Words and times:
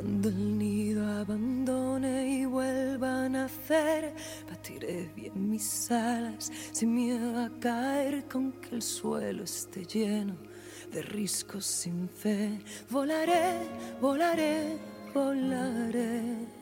Cuando 0.00 0.28
el 0.28 0.58
nido 0.58 1.04
abandone 1.04 2.30
y 2.30 2.44
vuelva 2.44 3.24
a 3.24 3.28
nacer, 3.28 4.14
batiré 4.48 5.10
bien 5.16 5.50
mis 5.50 5.90
alas 5.90 6.52
sin 6.70 6.94
miedo 6.94 7.36
a 7.36 7.50
caer 7.58 8.28
con 8.28 8.52
que 8.52 8.76
el 8.76 8.82
suelo 8.82 9.42
esté 9.42 9.84
lleno 9.84 10.36
de 10.92 11.02
riscos 11.02 11.66
sin 11.66 12.08
fe. 12.08 12.60
Volaré, 12.88 13.58
volaré, 14.00 14.78
volaré. 15.12 16.57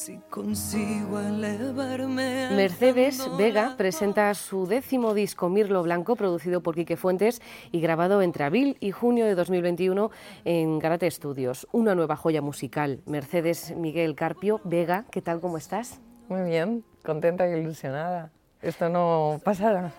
Si 0.00 0.16
consigo 0.30 1.20
elevarme. 1.20 2.48
Mercedes 2.56 3.22
Vega 3.36 3.74
presenta 3.76 4.32
su 4.32 4.66
décimo 4.66 5.12
disco 5.12 5.50
Mirlo 5.50 5.82
Blanco, 5.82 6.16
producido 6.16 6.62
por 6.62 6.74
Quique 6.74 6.96
Fuentes 6.96 7.42
y 7.70 7.82
grabado 7.82 8.22
entre 8.22 8.44
abril 8.44 8.78
y 8.80 8.92
junio 8.92 9.26
de 9.26 9.34
2021 9.34 10.10
en 10.46 10.78
Garate 10.78 11.10
Studios. 11.10 11.68
Una 11.70 11.94
nueva 11.94 12.16
joya 12.16 12.40
musical. 12.40 13.02
Mercedes 13.04 13.76
Miguel 13.76 14.14
Carpio 14.14 14.62
Vega, 14.64 15.04
¿qué 15.10 15.20
tal? 15.20 15.38
¿Cómo 15.38 15.58
estás? 15.58 16.00
Muy 16.30 16.48
bien, 16.48 16.82
contenta 17.04 17.46
y 17.46 17.60
ilusionada. 17.60 18.32
Esto 18.62 18.88
no 18.88 19.38
pasa 19.44 19.92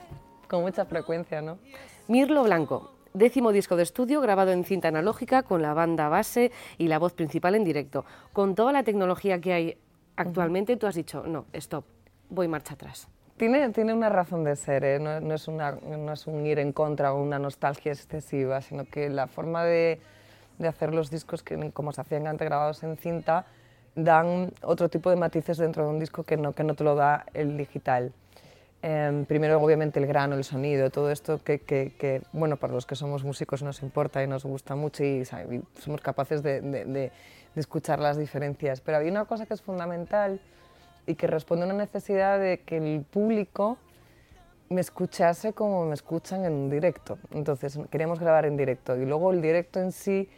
con 0.48 0.64
mucha 0.64 0.86
frecuencia, 0.86 1.44
¿no? 1.44 1.60
Mirlo 2.08 2.42
Blanco, 2.42 2.96
décimo 3.14 3.52
disco 3.52 3.76
de 3.76 3.84
estudio 3.84 4.20
grabado 4.20 4.52
en 4.52 4.64
cinta 4.64 4.88
analógica 4.88 5.44
con 5.44 5.62
la 5.62 5.76
banda 5.76 6.10
base 6.10 6.52
y 6.80 6.88
la 6.88 6.98
voz 6.98 7.14
principal 7.14 7.54
en 7.54 7.64
directo. 7.64 8.04
Con 8.34 8.56
toda 8.56 8.72
la 8.72 8.82
tecnología 8.82 9.40
que 9.40 9.54
hay 9.54 9.78
actualmente 10.22 10.78
tú 10.78 10.88
has 10.88 10.96
dicho, 10.96 11.24
no, 11.26 11.46
stop, 11.54 11.86
voy 12.30 12.48
marcha 12.48 12.74
atrás. 12.74 13.08
Tiene, 13.38 13.70
tiene 13.70 13.94
una 13.94 14.10
razón 14.10 14.44
de 14.44 14.56
ser, 14.56 14.84
¿eh? 14.84 15.00
no, 15.00 15.34
es 15.34 15.48
una, 15.48 15.72
no, 15.72 16.14
es 16.14 16.28
un 16.28 16.46
ir 16.46 16.60
en 16.60 16.74
contra 16.74 17.14
o 17.14 17.22
una 17.22 17.40
nostalgia 17.40 17.92
excesiva, 17.92 18.62
sino 18.62 18.86
que 18.86 19.10
la 19.10 19.28
forma 19.28 19.64
de, 19.66 20.00
de 20.60 20.68
hacer 20.68 20.94
los 20.94 21.10
discos, 21.10 21.42
que 21.42 21.72
como 21.72 21.92
se 21.92 22.02
hacían 22.02 22.28
antes 22.28 22.48
grabados 22.48 22.84
en 22.84 22.98
cinta, 22.98 23.46
dan 23.96 24.54
otro 24.62 24.90
tipo 24.90 25.10
de 25.10 25.16
matices 25.16 25.58
dentro 25.58 25.84
de 25.86 25.90
un 25.90 26.00
disco 26.00 26.24
que 26.24 26.38
no, 26.38 26.54
que 26.54 26.64
no 26.64 26.76
te 26.76 26.84
lo 26.84 26.96
da 26.96 27.26
el 27.34 27.58
digital. 27.58 28.14
Em, 28.84 29.26
primero, 29.26 29.62
obviamente, 29.62 30.00
el 30.00 30.08
grano, 30.08 30.36
el 30.36 30.44
sonido, 30.44 30.90
todo 30.90 31.12
esto 31.12 31.44
que, 31.44 31.60
que, 31.60 31.94
que, 32.00 32.24
bueno, 32.34 32.58
para 32.58 32.74
los 32.74 32.88
que 32.88 32.96
somos 32.96 33.24
músicos 33.24 33.62
nos 33.62 33.84
importa 33.84 34.24
y 34.24 34.28
nos 34.28 34.44
gusta 34.44 34.76
mucho 34.76 35.04
y, 35.04 35.24
somos 35.26 36.02
capaces 36.02 36.42
de, 36.42 36.62
de, 36.62 36.86
de, 36.86 37.12
escuchar 37.56 38.00
las 38.00 38.18
diferencias. 38.18 38.82
Pero 38.82 38.98
había 38.98 39.12
una 39.12 39.26
cosa 39.26 39.46
que 39.46 39.54
es 39.54 39.62
fundamental 39.62 40.40
y 41.06 41.16
que 41.16 41.28
responde 41.28 41.64
a 41.64 41.66
una 41.68 41.76
necesidad 41.76 42.40
de 42.40 42.62
que 42.62 42.78
el 42.78 43.04
público 43.04 43.78
me 44.70 44.82
escuchase 44.82 45.54
como 45.54 45.86
me 45.86 45.94
escuchan 45.94 46.46
en 46.46 46.70
directo. 46.70 47.18
Entonces, 47.32 47.78
queríamos 47.90 48.20
grabar 48.20 48.46
en 48.46 48.56
directo 48.56 48.96
y 48.96 49.06
luego 49.06 49.32
el 49.32 49.42
directo 49.42 49.80
en 49.80 49.92
sí 49.92 50.30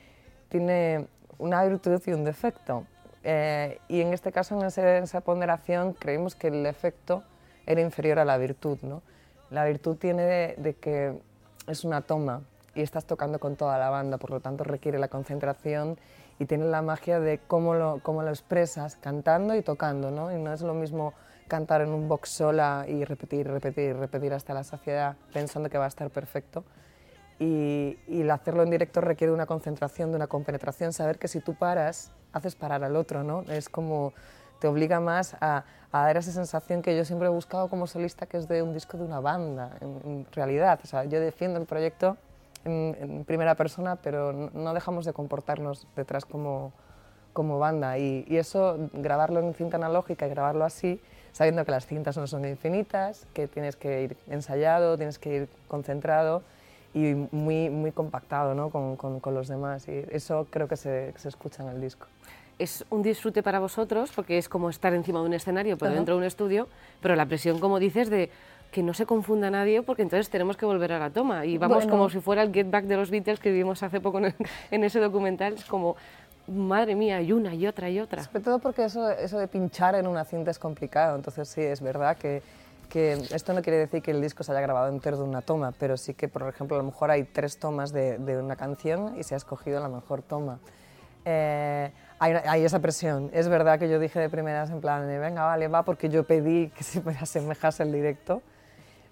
tiene 0.49 1.07
una 1.37 1.63
virtud 1.65 2.01
y 2.05 2.11
un 2.13 2.23
defecto. 2.23 2.85
Eh, 3.23 3.79
y 3.87 4.01
en 4.01 4.13
este 4.13 4.31
caso, 4.31 4.59
en 4.59 4.65
esa 4.65 5.21
ponderación, 5.21 5.93
creímos 5.93 6.35
que 6.35 6.47
el 6.47 6.65
efecto 6.65 7.23
era 7.65 7.81
inferior 7.81 8.19
a 8.19 8.25
la 8.25 8.37
virtud. 8.37 8.79
¿no? 8.81 9.01
La 9.49 9.65
virtud 9.65 9.97
tiene 9.97 10.23
de, 10.57 10.75
que 10.79 11.19
es 11.67 11.83
una 11.83 12.01
toma 12.01 12.41
y 12.75 12.81
estás 12.81 13.05
tocando 13.05 13.39
con 13.39 13.55
toda 13.55 13.77
la 13.77 13.89
banda, 13.89 14.17
por 14.17 14.31
lo 14.31 14.39
tanto 14.39 14.63
requiere 14.63 14.97
la 14.97 15.07
concentración 15.07 15.97
y 16.39 16.45
tiene 16.45 16.65
la 16.65 16.81
magia 16.81 17.19
de 17.19 17.39
cómo 17.39 17.73
lo, 17.73 17.99
cómo 18.03 18.23
lo 18.23 18.29
expresas 18.29 18.95
cantando 18.97 19.55
y 19.55 19.61
tocando. 19.61 20.11
¿no? 20.11 20.31
Y 20.31 20.41
no 20.41 20.53
es 20.53 20.61
lo 20.61 20.73
mismo 20.73 21.13
cantar 21.47 21.81
en 21.81 21.89
un 21.89 22.07
box 22.07 22.29
sola 22.29 22.85
y 22.87 23.03
repetir, 23.05 23.47
repetir, 23.47 23.95
repetir 23.95 24.33
hasta 24.33 24.53
la 24.53 24.63
saciedad 24.63 25.15
pensando 25.31 25.69
que 25.69 25.77
va 25.77 25.85
a 25.85 25.89
estar 25.89 26.09
perfecto. 26.09 26.63
Y, 27.39 27.97
y 28.07 28.27
hacerlo 28.29 28.63
en 28.63 28.69
directo 28.69 29.01
requiere 29.01 29.33
una 29.33 29.45
concentración, 29.45 30.11
de 30.11 30.17
una 30.17 30.27
compenetración, 30.27 30.93
saber 30.93 31.17
que 31.17 31.27
si 31.27 31.39
tú 31.39 31.55
paras, 31.55 32.11
haces 32.31 32.55
parar 32.55 32.83
al 32.83 32.95
otro, 32.95 33.23
¿no? 33.23 33.41
Es 33.49 33.69
como 33.69 34.13
te 34.63 34.67
obliga 34.69 35.01
más 35.01 35.35
a, 35.41 35.65
a, 35.91 36.05
dar 36.05 36.15
esa 36.15 36.31
sensación 36.31 36.81
que 36.81 36.95
yo 36.95 37.03
siempre 37.03 37.27
he 37.27 37.31
buscado 37.31 37.67
como 37.67 37.85
solista, 37.85 38.27
que 38.27 38.37
es 38.37 38.47
de 38.47 38.63
un 38.63 38.73
disco 38.73 38.97
de 38.97 39.03
una 39.03 39.19
banda, 39.19 39.77
en, 39.81 40.25
realidad. 40.31 40.79
O 40.81 40.87
sea, 40.87 41.03
yo 41.03 41.19
defiendo 41.19 41.59
el 41.59 41.65
proyecto 41.65 42.15
en, 42.65 43.23
primera 43.25 43.55
persona, 43.55 43.95
pero 43.97 44.33
no, 44.33 44.73
dejamos 44.73 45.05
de 45.05 45.13
comportarnos 45.13 45.87
detrás 45.95 46.25
como, 46.25 46.73
como 47.33 47.59
banda. 47.59 47.97
Y, 47.97 48.25
y, 48.27 48.37
eso, 48.37 48.77
grabarlo 48.93 49.39
en 49.39 49.53
cinta 49.53 49.77
analógica 49.77 50.27
y 50.27 50.29
grabarlo 50.29 50.65
así, 50.65 50.99
sabiendo 51.31 51.65
que 51.65 51.71
las 51.71 51.85
cintas 51.85 52.17
no 52.17 52.27
son 52.27 52.45
infinitas, 52.45 53.27
que 53.33 53.47
tienes 53.47 53.75
que 53.75 54.03
ir 54.03 54.17
ensayado, 54.27 54.97
tienes 54.97 55.19
que 55.19 55.35
ir 55.35 55.49
concentrado 55.67 56.43
y 56.93 57.13
muy, 57.31 57.69
muy 57.69 57.91
compactado 57.91 58.53
¿no? 58.53 58.69
con, 58.69 58.95
con, 58.95 59.19
con 59.19 59.33
los 59.33 59.47
demás. 59.47 59.87
Y 59.87 60.05
eso 60.11 60.47
creo 60.49 60.67
que 60.67 60.77
se, 60.77 61.13
se 61.17 61.29
escucha 61.29 61.63
en 61.63 61.69
el 61.69 61.81
disco 61.81 62.07
es 62.59 62.85
un 62.89 63.01
disfrute 63.01 63.43
para 63.43 63.59
vosotros 63.59 64.11
porque 64.15 64.37
es 64.37 64.47
como 64.47 64.69
estar 64.69 64.93
encima 64.93 65.19
de 65.19 65.25
un 65.25 65.33
escenario, 65.33 65.77
pero 65.77 65.93
dentro 65.93 66.15
de 66.15 66.19
un 66.19 66.25
estudio, 66.25 66.67
pero 67.01 67.15
la 67.15 67.25
presión, 67.25 67.59
como 67.59 67.79
dices, 67.79 68.09
de 68.09 68.29
que 68.73 68.83
no 68.83 68.93
se 68.93 69.05
confunda 69.05 69.49
nadie 69.49 69.83
porque 69.83 70.01
entonces 70.01 70.29
tenemos 70.29 70.57
que 70.57 70.65
volver 70.65 70.91
a 70.91 70.99
la 70.99 71.09
toma 71.11 71.45
y 71.45 71.57
vamos 71.57 71.87
como 71.87 72.09
si 72.09 72.19
fuera 72.19 72.41
el 72.41 72.53
Get 72.53 72.69
Back 72.69 72.85
de 72.85 72.97
los 72.97 73.09
Beatles 73.09 73.39
que 73.39 73.51
vivimos 73.51 73.83
hace 73.83 74.01
poco 74.01 74.19
en, 74.19 74.83
ese 74.83 74.99
documental, 74.99 75.53
es 75.53 75.65
como 75.65 75.95
madre 76.47 76.95
mía, 76.95 77.21
y 77.21 77.31
una 77.31 77.55
y 77.55 77.67
otra 77.67 77.89
y 77.89 77.99
otra. 77.99 78.23
Sobre 78.23 78.41
todo 78.41 78.59
porque 78.59 78.83
eso, 78.83 79.09
eso 79.11 79.37
de 79.37 79.47
pinchar 79.47 79.95
en 79.95 80.07
una 80.07 80.25
cinta 80.25 80.51
es 80.51 80.59
complicado, 80.59 81.15
entonces 81.15 81.47
sí, 81.47 81.61
es 81.61 81.79
verdad 81.79 82.17
que, 82.17 82.41
que 82.89 83.13
esto 83.13 83.53
no 83.53 83.61
quiere 83.61 83.77
decir 83.77 84.01
que 84.01 84.11
el 84.11 84.21
disco 84.21 84.43
se 84.43 84.51
haya 84.51 84.61
grabado 84.61 84.89
entero 84.89 85.17
de 85.17 85.23
una 85.23 85.41
toma, 85.41 85.71
pero 85.79 85.95
sí 85.95 86.13
que, 86.15 86.27
por 86.27 86.49
ejemplo, 86.49 86.75
a 86.75 86.79
lo 86.79 86.85
mejor 86.85 87.11
hay 87.11 87.23
tres 87.23 87.59
tomas 87.59 87.93
de, 87.93 88.17
de 88.17 88.37
una 88.37 88.57
canción 88.57 89.17
y 89.17 89.23
se 89.23 89.35
ha 89.35 89.37
escogido 89.37 89.79
la 89.79 89.87
mejor 89.87 90.21
toma. 90.21 90.59
Eh, 91.25 91.91
hay, 92.19 92.63
esa 92.63 92.79
presión. 92.79 93.29
Es 93.33 93.47
verdad 93.49 93.79
que 93.79 93.89
yo 93.89 93.99
dije 93.99 94.19
de 94.19 94.29
primeras 94.29 94.69
en 94.69 94.81
plan, 94.81 95.05
venga, 95.07 95.43
vale, 95.43 95.67
va, 95.67 95.83
porque 95.83 96.09
yo 96.09 96.23
pedí 96.23 96.69
que 96.69 96.83
se 96.83 97.01
me 97.01 97.11
asemejase 97.11 97.83
el 97.83 97.91
directo, 97.91 98.41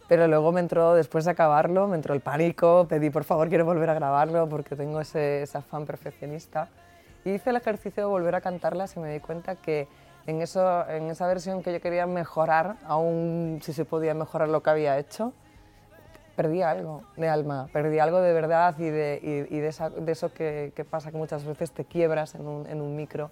pero 0.07 0.27
luego 0.27 0.51
me 0.51 0.59
entró, 0.59 0.93
después 0.93 1.25
de 1.25 1.31
acabarlo, 1.31 1.87
me 1.87 1.95
entró 1.95 2.13
el 2.13 2.21
pánico, 2.21 2.85
pedí, 2.89 3.09
por 3.09 3.23
favor, 3.23 3.49
quiero 3.49 3.65
volver 3.65 3.89
a 3.89 3.93
grabarlo 3.93 4.47
porque 4.49 4.75
tengo 4.75 4.99
ese, 4.99 5.43
ese 5.43 5.57
afán 5.57 5.85
perfeccionista. 5.85 6.69
Y 7.23 7.31
hice 7.31 7.51
el 7.51 7.55
ejercicio 7.55 8.03
de 8.03 8.09
volver 8.09 8.35
a 8.35 8.41
cantarlas 8.41 8.95
y 8.97 8.99
me 8.99 9.13
di 9.13 9.19
cuenta 9.19 9.55
que 9.55 9.87
en, 10.27 10.41
eso, 10.41 10.87
en 10.87 11.09
esa 11.09 11.27
versión 11.27 11.63
que 11.63 11.73
yo 11.73 11.81
quería 11.81 12.05
mejorar, 12.07 12.77
aún 12.85 13.59
si 13.61 13.73
se 13.73 13.85
podía 13.85 14.13
mejorar 14.13 14.49
lo 14.49 14.61
que 14.61 14.69
había 14.69 14.97
hecho, 14.97 15.33
perdí 16.35 16.61
algo 16.61 17.03
de 17.17 17.29
alma, 17.29 17.69
perdí 17.73 17.99
algo 17.99 18.21
de 18.21 18.33
verdad 18.33 18.75
y 18.77 18.89
de, 18.89 19.47
y, 19.49 19.59
de, 19.59 19.67
eso 19.67 20.33
que, 20.33 20.85
pasa 20.89 21.11
que 21.11 21.17
muchas 21.17 21.45
veces 21.45 21.71
te 21.71 21.85
quiebras 21.85 22.35
en 22.35 22.47
un, 22.47 22.67
en 22.67 22.81
un, 22.81 22.95
micro. 22.95 23.31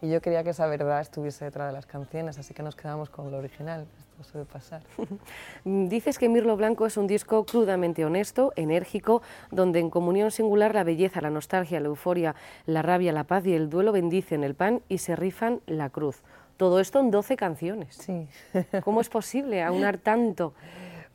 Y 0.00 0.08
yo 0.10 0.20
quería 0.20 0.44
que 0.44 0.50
esa 0.50 0.66
verdad 0.66 1.00
estuviese 1.00 1.44
detrás 1.44 1.68
de 1.68 1.72
las 1.72 1.86
canciones, 1.86 2.38
así 2.38 2.54
que 2.54 2.62
nos 2.62 2.76
quedamos 2.76 3.10
con 3.10 3.32
lo 3.32 3.38
original. 3.38 3.86
Esto 3.98 4.22
suele 4.22 4.46
pasar. 4.46 4.82
Dices 5.64 6.18
que 6.18 6.28
Mirlo 6.28 6.56
Blanco 6.56 6.86
es 6.86 6.96
un 6.96 7.08
disco 7.08 7.44
crudamente 7.44 8.04
honesto, 8.04 8.52
enérgico, 8.54 9.22
donde 9.50 9.80
en 9.80 9.90
comunión 9.90 10.30
singular 10.30 10.74
la 10.74 10.84
belleza, 10.84 11.20
la 11.20 11.30
nostalgia, 11.30 11.80
la 11.80 11.88
euforia, 11.88 12.36
la 12.66 12.82
rabia, 12.82 13.12
la 13.12 13.24
paz 13.24 13.44
y 13.46 13.54
el 13.54 13.68
duelo 13.68 13.90
bendicen 13.90 14.44
el 14.44 14.54
pan 14.54 14.82
y 14.88 14.98
se 14.98 15.16
rifan 15.16 15.60
la 15.66 15.90
cruz. 15.90 16.22
Todo 16.56 16.78
esto 16.78 17.00
en 17.00 17.10
12 17.10 17.36
canciones. 17.36 17.96
Sí. 17.96 18.28
¿Cómo 18.84 19.00
es 19.00 19.08
posible 19.08 19.62
aunar 19.62 19.98
tanto? 19.98 20.54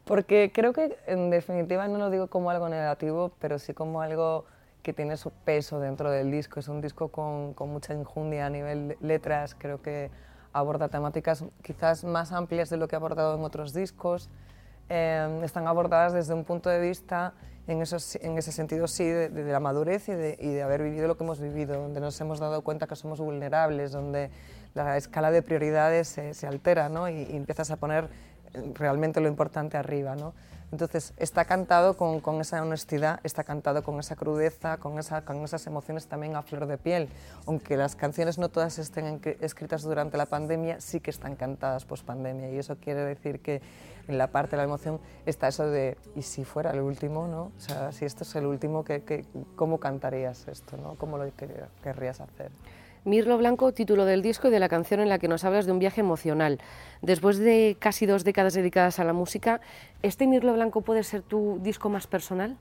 Porque 0.05 0.51
creo 0.53 0.73
que 0.73 0.97
en 1.07 1.29
definitiva 1.29 1.87
no 1.87 1.97
lo 1.97 2.09
digo 2.09 2.27
como 2.27 2.49
algo 2.49 2.67
negativo, 2.67 3.31
pero 3.39 3.59
sí 3.59 3.73
como 3.73 4.01
algo 4.01 4.45
que 4.83 4.93
tiene 4.93 5.17
su 5.17 5.31
peso 5.31 5.79
dentro 5.79 6.11
del 6.11 6.29
disco. 6.29 6.59
Es 6.59 6.67
un 6.67 6.81
disco 6.81 7.07
con, 7.07 7.53
con 7.53 7.69
mucha 7.69 7.93
injundia 7.93 8.45
a 8.45 8.49
nivel 8.49 8.97
letras, 9.01 9.55
creo 9.57 9.81
que 9.81 10.11
aborda 10.51 10.89
temáticas 10.89 11.43
quizás 11.63 12.03
más 12.03 12.31
amplias 12.31 12.69
de 12.69 12.77
lo 12.77 12.87
que 12.87 12.95
ha 12.95 12.99
abordado 12.99 13.35
en 13.35 13.43
otros 13.43 13.73
discos. 13.73 14.29
Eh, 14.89 15.41
están 15.43 15.67
abordadas 15.67 16.13
desde 16.13 16.33
un 16.33 16.43
punto 16.43 16.69
de 16.69 16.79
vista, 16.79 17.33
en, 17.65 17.81
esos, 17.81 18.17
en 18.17 18.37
ese 18.37 18.51
sentido 18.51 18.87
sí, 18.87 19.05
de, 19.05 19.29
de 19.29 19.51
la 19.51 19.61
madurez 19.61 20.09
y 20.09 20.13
de, 20.13 20.37
y 20.39 20.49
de, 20.49 20.61
haber 20.61 20.83
vivido 20.83 21.07
lo 21.07 21.17
que 21.17 21.23
hemos 21.23 21.39
vivido, 21.39 21.81
donde 21.81 22.01
nos 22.01 22.19
hemos 22.19 22.39
dado 22.39 22.61
cuenta 22.61 22.85
que 22.85 22.97
somos 22.97 23.19
vulnerables, 23.19 23.93
donde 23.93 24.29
la 24.73 24.97
escala 24.97 25.31
de 25.31 25.41
prioridades 25.41 26.09
se, 26.09 26.33
se 26.33 26.45
altera 26.45 26.89
¿no? 26.89 27.07
y, 27.07 27.23
y 27.23 27.37
empiezas 27.37 27.71
a 27.71 27.77
poner 27.77 28.09
realmente 28.73 29.21
lo 29.21 29.29
importante 29.29 29.77
arriba. 29.77 30.15
¿no? 30.15 30.33
Entonces, 30.73 31.13
está 31.17 31.45
cantado 31.45 31.95
con, 31.95 32.19
con, 32.19 32.41
esa 32.41 32.59
honestidad, 32.59 33.19
está 33.21 33.43
cantado 33.43 33.83
con 33.83 33.99
esa 33.99 34.15
crudeza, 34.15 34.77
con, 34.77 34.97
esa, 34.97 35.23
con 35.23 35.43
esas 35.43 35.67
emociones 35.67 36.07
también 36.07 36.35
a 36.35 36.41
flor 36.41 36.65
de 36.65 36.79
piel. 36.79 37.09
Aunque 37.45 37.77
las 37.77 37.95
canciones 37.95 38.39
no 38.39 38.49
todas 38.49 38.79
estén 38.79 39.21
escritas 39.39 39.83
durante 39.83 40.17
la 40.17 40.25
pandemia, 40.25 40.81
sí 40.81 40.99
que 40.99 41.11
están 41.11 41.35
cantadas 41.35 41.85
post 41.85 42.03
pandemia. 42.07 42.49
Y 42.49 42.57
eso 42.57 42.75
quiere 42.77 43.01
decir 43.01 43.39
que 43.39 43.61
en 44.07 44.17
la 44.17 44.31
parte 44.31 44.55
de 44.55 44.57
la 44.57 44.63
emoción 44.63 44.99
está 45.27 45.47
eso 45.47 45.67
de, 45.67 45.95
¿y 46.15 46.23
si 46.23 46.43
fuera 46.43 46.71
el 46.71 46.81
último? 46.81 47.27
¿no? 47.27 47.51
O 47.55 47.59
sea, 47.59 47.91
si 47.91 48.05
esto 48.05 48.23
es 48.23 48.33
el 48.33 48.47
último, 48.47 48.83
¿qué, 48.83 49.03
qué, 49.03 49.27
cómo 49.55 49.79
cantarías 49.79 50.47
esto? 50.47 50.75
¿no? 50.77 50.95
¿Cómo 50.95 51.19
lo 51.19 51.31
querrías 51.83 52.19
hacer? 52.19 52.49
Mirlo 53.05 53.37
Blanco, 53.37 53.73
título 53.73 54.05
del 54.05 54.21
disco 54.21 54.47
y 54.47 54.51
de 54.51 54.59
la 54.59 54.69
canción 54.69 55.01
en 55.01 55.09
la 55.09 55.19
que 55.19 55.27
nos 55.27 55.43
hablas 55.43 55.65
de 55.65 55.73
un 55.73 55.79
viaje 55.79 55.99
emocional. 55.99 56.59
Después 57.01 57.37
de 57.37 57.75
casi 57.77 58.05
dos 58.05 58.23
décadas 58.23 58.53
dedicadas 58.53 58.97
a 58.99 59.03
la 59.03 59.11
música, 59.11 59.59
¿este 60.03 60.25
Mirlo 60.25 60.53
Blanco 60.53 60.81
puede 60.81 61.03
ser 61.03 61.21
tu 61.21 61.59
disco 61.61 61.89
más 61.89 62.07
personal? 62.07 62.57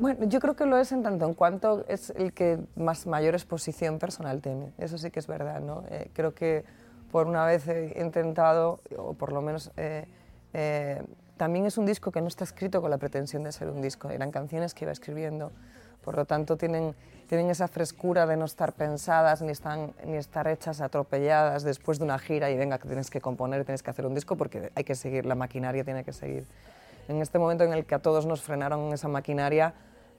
Bueno, 0.00 0.24
yo 0.24 0.40
creo 0.40 0.56
que 0.56 0.66
lo 0.66 0.76
es 0.76 0.90
en 0.90 1.04
tanto 1.04 1.24
en 1.26 1.34
cuanto 1.34 1.84
es 1.86 2.10
el 2.10 2.32
que 2.32 2.58
más 2.74 3.06
mayor 3.06 3.34
exposición 3.34 4.00
personal 4.00 4.40
tiene. 4.40 4.72
Eso 4.78 4.98
sí 4.98 5.10
que 5.12 5.20
es 5.20 5.28
verdad, 5.28 5.60
¿no? 5.60 5.84
Eh, 5.90 6.10
creo 6.12 6.34
que 6.34 6.64
por 7.12 7.28
una 7.28 7.44
vez 7.44 7.68
he 7.68 8.00
intentado, 8.00 8.80
o 8.96 9.14
por 9.14 9.32
lo 9.32 9.40
menos 9.40 9.70
eh, 9.76 10.06
eh, 10.52 11.02
también 11.36 11.66
es 11.66 11.78
un 11.78 11.86
disco 11.86 12.10
que 12.10 12.20
no 12.20 12.28
está 12.28 12.42
escrito 12.44 12.80
con 12.80 12.90
la 12.90 12.98
pretensión 12.98 13.44
de 13.44 13.52
ser 13.52 13.68
un 13.68 13.82
disco, 13.82 14.10
eran 14.10 14.32
canciones 14.32 14.74
que 14.74 14.84
iba 14.84 14.92
escribiendo, 14.92 15.52
por 16.04 16.16
lo 16.16 16.24
tanto 16.24 16.56
tienen, 16.56 16.94
tienen 17.28 17.50
esa 17.50 17.68
frescura 17.68 18.26
de 18.26 18.36
no 18.36 18.44
estar 18.44 18.72
pensadas 18.72 19.42
ni, 19.42 19.50
están, 19.50 19.92
ni 20.04 20.16
estar 20.16 20.48
hechas 20.48 20.80
atropelladas 20.80 21.62
después 21.62 21.98
de 21.98 22.04
una 22.04 22.18
gira 22.18 22.50
y 22.50 22.56
venga 22.56 22.78
que 22.78 22.88
tienes 22.88 23.10
que 23.10 23.20
componer, 23.20 23.64
tienes 23.64 23.82
que 23.82 23.90
hacer 23.90 24.06
un 24.06 24.14
disco 24.14 24.36
porque 24.36 24.72
hay 24.74 24.84
que 24.84 24.94
seguir, 24.94 25.26
la 25.26 25.34
maquinaria 25.34 25.84
tiene 25.84 26.04
que 26.04 26.12
seguir. 26.12 26.46
En 27.08 27.20
este 27.22 27.38
momento 27.38 27.64
en 27.64 27.72
el 27.72 27.84
que 27.84 27.94
a 27.94 27.98
todos 27.98 28.26
nos 28.26 28.42
frenaron 28.42 28.92
esa 28.92 29.08
maquinaria, 29.08 29.74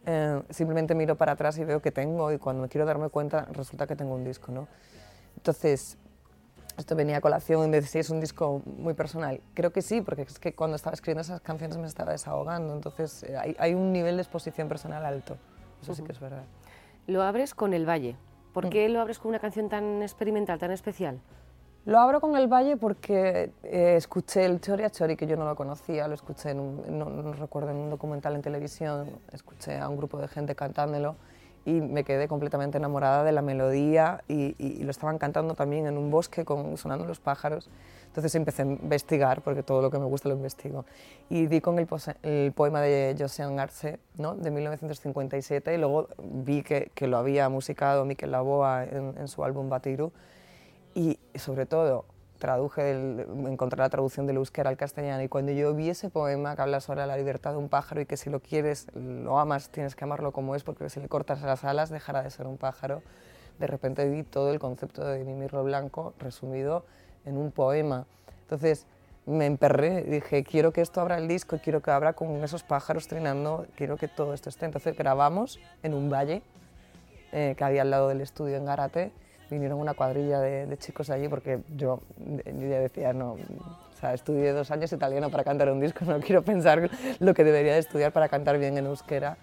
eh, 0.06 0.42
simplemente 0.50 0.96
miro 0.96 1.16
para 1.16 1.34
atrás 1.34 1.58
y 1.58 1.64
veo 1.64 1.82
que 1.82 1.92
tengo 1.92 2.32
y 2.32 2.38
cuando 2.38 2.68
quiero 2.68 2.86
darme 2.86 3.10
cuenta 3.10 3.48
resulta 3.52 3.88
que 3.88 3.96
tengo 3.96 4.16
un 4.16 4.24
disco, 4.24 4.52
¿no? 4.52 4.68
Entonces, 5.38 5.98
esto 6.78 6.96
venía 6.96 7.18
a 7.18 7.22
colación 7.22 7.72
de 7.72 7.82
si 7.82 8.00
es 8.00 8.10
un 8.10 8.20
disco 8.20 8.62
muy 8.66 8.94
personal. 8.94 9.42
Creo 9.54 9.72
que 9.72 9.82
sí, 9.82 10.02
porque 10.02 10.24
es 10.24 10.40
que 10.40 10.54
cuando 10.54 10.76
estaba 10.76 10.94
escribiendo 10.94 11.22
esas 11.22 11.42
canciones 11.42 11.78
me 11.78 11.88
estaba 11.88 12.12
desahogando, 12.12 12.74
entonces 12.74 13.24
eh, 13.24 13.56
hay, 13.58 13.74
un 13.74 13.92
nivel 13.92 14.16
de 14.16 14.24
exposición 14.24 14.68
personal 14.68 15.06
alto, 15.06 15.38
eso 15.82 15.94
sí 15.94 16.04
que 16.04 16.12
es 16.12 16.20
verdad. 16.20 16.44
Lo 17.08 17.24
abres 17.24 17.54
con 17.54 17.74
El 17.74 17.88
Valle. 17.88 18.16
¿Por 18.54 18.68
mm. 18.68 18.70
qué 18.70 18.90
lo 18.90 19.00
abres 19.02 19.20
con 19.20 19.30
una 19.30 19.40
canción 19.40 19.70
tan 19.70 20.02
experimental, 20.02 20.60
tan 20.60 20.72
especial? 20.72 21.20
Lo 21.86 22.00
abro 22.00 22.22
con 22.22 22.36
El 22.36 22.48
Valle 22.48 22.78
porque 22.78 23.52
eh, 23.64 23.96
escuché 23.96 24.46
el 24.46 24.62
Chori 24.62 24.84
a 24.84 24.92
Chori, 24.92 25.16
que 25.16 25.26
yo 25.26 25.36
no 25.36 25.46
lo 25.46 25.56
conocía, 25.56 26.08
lo 26.08 26.14
escuché, 26.14 26.52
en 26.52 26.60
un, 26.60 27.00
no, 27.00 27.06
no, 27.06 27.34
recuerdo, 27.34 27.72
en 27.72 27.78
un 27.78 27.90
documental 27.90 28.36
en 28.36 28.44
televisión, 28.44 29.10
escuché 29.32 29.80
a 29.80 29.90
un 29.90 29.98
grupo 29.98 30.20
de 30.20 30.28
gente 30.28 30.54
cantándolo 30.54 31.16
y 31.66 31.74
me 31.82 32.04
quedé 32.04 32.28
completamente 32.28 32.78
enamorada 32.78 33.24
de 33.24 33.32
la 33.32 33.42
melodía 33.42 34.24
y, 34.28 34.84
lo 34.84 34.90
estaban 34.90 35.20
cantando 35.20 35.54
también 35.54 35.86
en 35.86 35.98
un 35.98 36.10
bosque 36.10 36.44
con, 36.44 36.78
sonando 36.78 37.06
los 37.06 37.20
pájaros. 37.20 37.70
Entonces 38.08 38.34
empecé 38.36 38.64
a 38.64 38.66
investigar, 38.66 39.42
porque 39.42 39.64
todo 39.64 39.82
lo 39.82 39.92
que 39.92 40.00
me 40.00 40.06
gusta 40.06 40.28
lo 40.28 40.36
investigo. 40.36 40.86
Y 41.30 41.46
di 41.46 41.62
con 41.62 41.78
el, 41.80 41.88
poema 42.54 42.82
de 42.82 43.16
José 43.18 43.44
Arce, 43.44 44.00
¿no? 44.18 44.36
de 44.36 44.52
1957, 44.52 45.74
y 45.74 45.78
luego 45.78 46.10
vi 46.18 46.64
que, 46.64 46.92
que 46.94 47.08
lo 47.08 47.18
había 47.18 47.48
musicado 47.48 48.04
Miquel 48.06 48.32
Laboa 48.32 48.84
en, 48.84 49.14
en 49.18 49.28
su 49.28 49.44
álbum 49.44 49.70
Batiru. 49.70 50.12
Y 50.94 51.20
sobre 51.36 51.66
todo, 51.66 52.06
traduje, 52.42 52.92
el, 52.92 53.26
encontré 53.48 53.80
la 53.80 53.90
traducción 53.90 54.28
del 54.28 54.38
euskera 54.38 54.70
al 54.70 54.76
castellano 54.76 55.24
y 55.24 55.30
cuando 55.30 55.54
yo 55.54 55.74
vi 55.74 55.90
ese 55.90 56.10
poema 56.10 56.56
que 56.56 56.62
habla 56.64 56.82
sobre 56.82 57.06
la 57.06 57.16
libertad 57.16 57.52
de 57.52 57.58
un 57.58 57.70
pájaro 57.70 58.02
y 58.02 58.06
que 58.06 58.18
si 58.18 58.30
lo 58.30 58.42
quieres, 58.42 58.88
lo 58.96 59.40
amas, 59.40 59.70
tienes 59.70 59.96
que 59.96 60.04
amarlo 60.04 60.34
como 60.34 60.56
es 60.56 60.64
porque 60.64 60.90
si 60.90 61.00
le 61.00 61.08
cortas 61.08 61.42
las 61.44 61.64
alas 61.64 61.90
dejará 61.90 62.24
de 62.24 62.32
ser 62.32 62.48
un 62.48 62.58
pájaro, 62.58 63.04
de 63.60 63.68
repente 63.68 64.10
vi 64.10 64.24
todo 64.24 64.52
el 64.52 64.60
concepto 64.60 65.06
de 65.06 65.24
Mimirlo 65.24 65.64
Blanco 65.64 66.14
resumido 66.20 66.84
en 67.26 67.38
un 67.38 67.52
poema. 67.52 68.06
Entonces 68.42 68.88
me 69.26 69.46
emperré 69.46 70.02
dije, 70.02 70.44
quiero 70.44 70.74
que 70.74 70.82
esto 70.82 71.00
abra 71.00 71.20
el 71.20 71.28
disco, 71.28 71.60
quiero 71.64 71.82
que 71.82 71.92
abra 71.92 72.14
con 72.14 72.44
esos 72.44 72.64
pájaros 72.64 73.08
trinando, 73.08 73.68
quiero 73.76 73.96
que 73.98 74.08
todo 74.08 74.34
esto 74.34 74.50
esté. 74.50 74.66
Entonces 74.66 74.98
grabamos 74.98 75.60
en 75.84 75.94
un 75.94 76.10
valle 76.10 76.42
eh, 77.32 77.54
que 77.56 77.64
había 77.64 77.84
al 77.84 77.92
lado 77.92 78.10
del 78.10 78.20
estudio 78.20 78.58
en 78.58 78.66
Garate 78.66 79.12
vinieron 79.52 79.80
una 79.80 79.94
cuadrilla 79.94 80.40
de, 80.40 80.78
chicos 80.78 81.10
allí 81.10 81.28
porque 81.28 81.60
yo, 81.76 82.02
ya 82.46 82.80
decía, 82.80 83.14
no, 83.14 83.34
o 83.34 83.98
sea, 84.00 84.14
estudié 84.14 84.52
dos 84.54 84.72
años 84.72 84.92
italiano 84.92 85.30
para 85.30 85.44
cantar 85.44 85.70
un 85.72 85.80
disco, 85.80 86.06
no 86.06 86.20
quiero 86.20 86.42
pensar 86.42 86.90
lo 87.20 87.34
que 87.34 87.44
debería 87.44 87.74
de 87.74 87.80
estudiar 87.80 88.12
para 88.12 88.30
cantar 88.30 88.58
bien 88.58 88.78
en 88.78 88.86
euskera. 88.86 89.38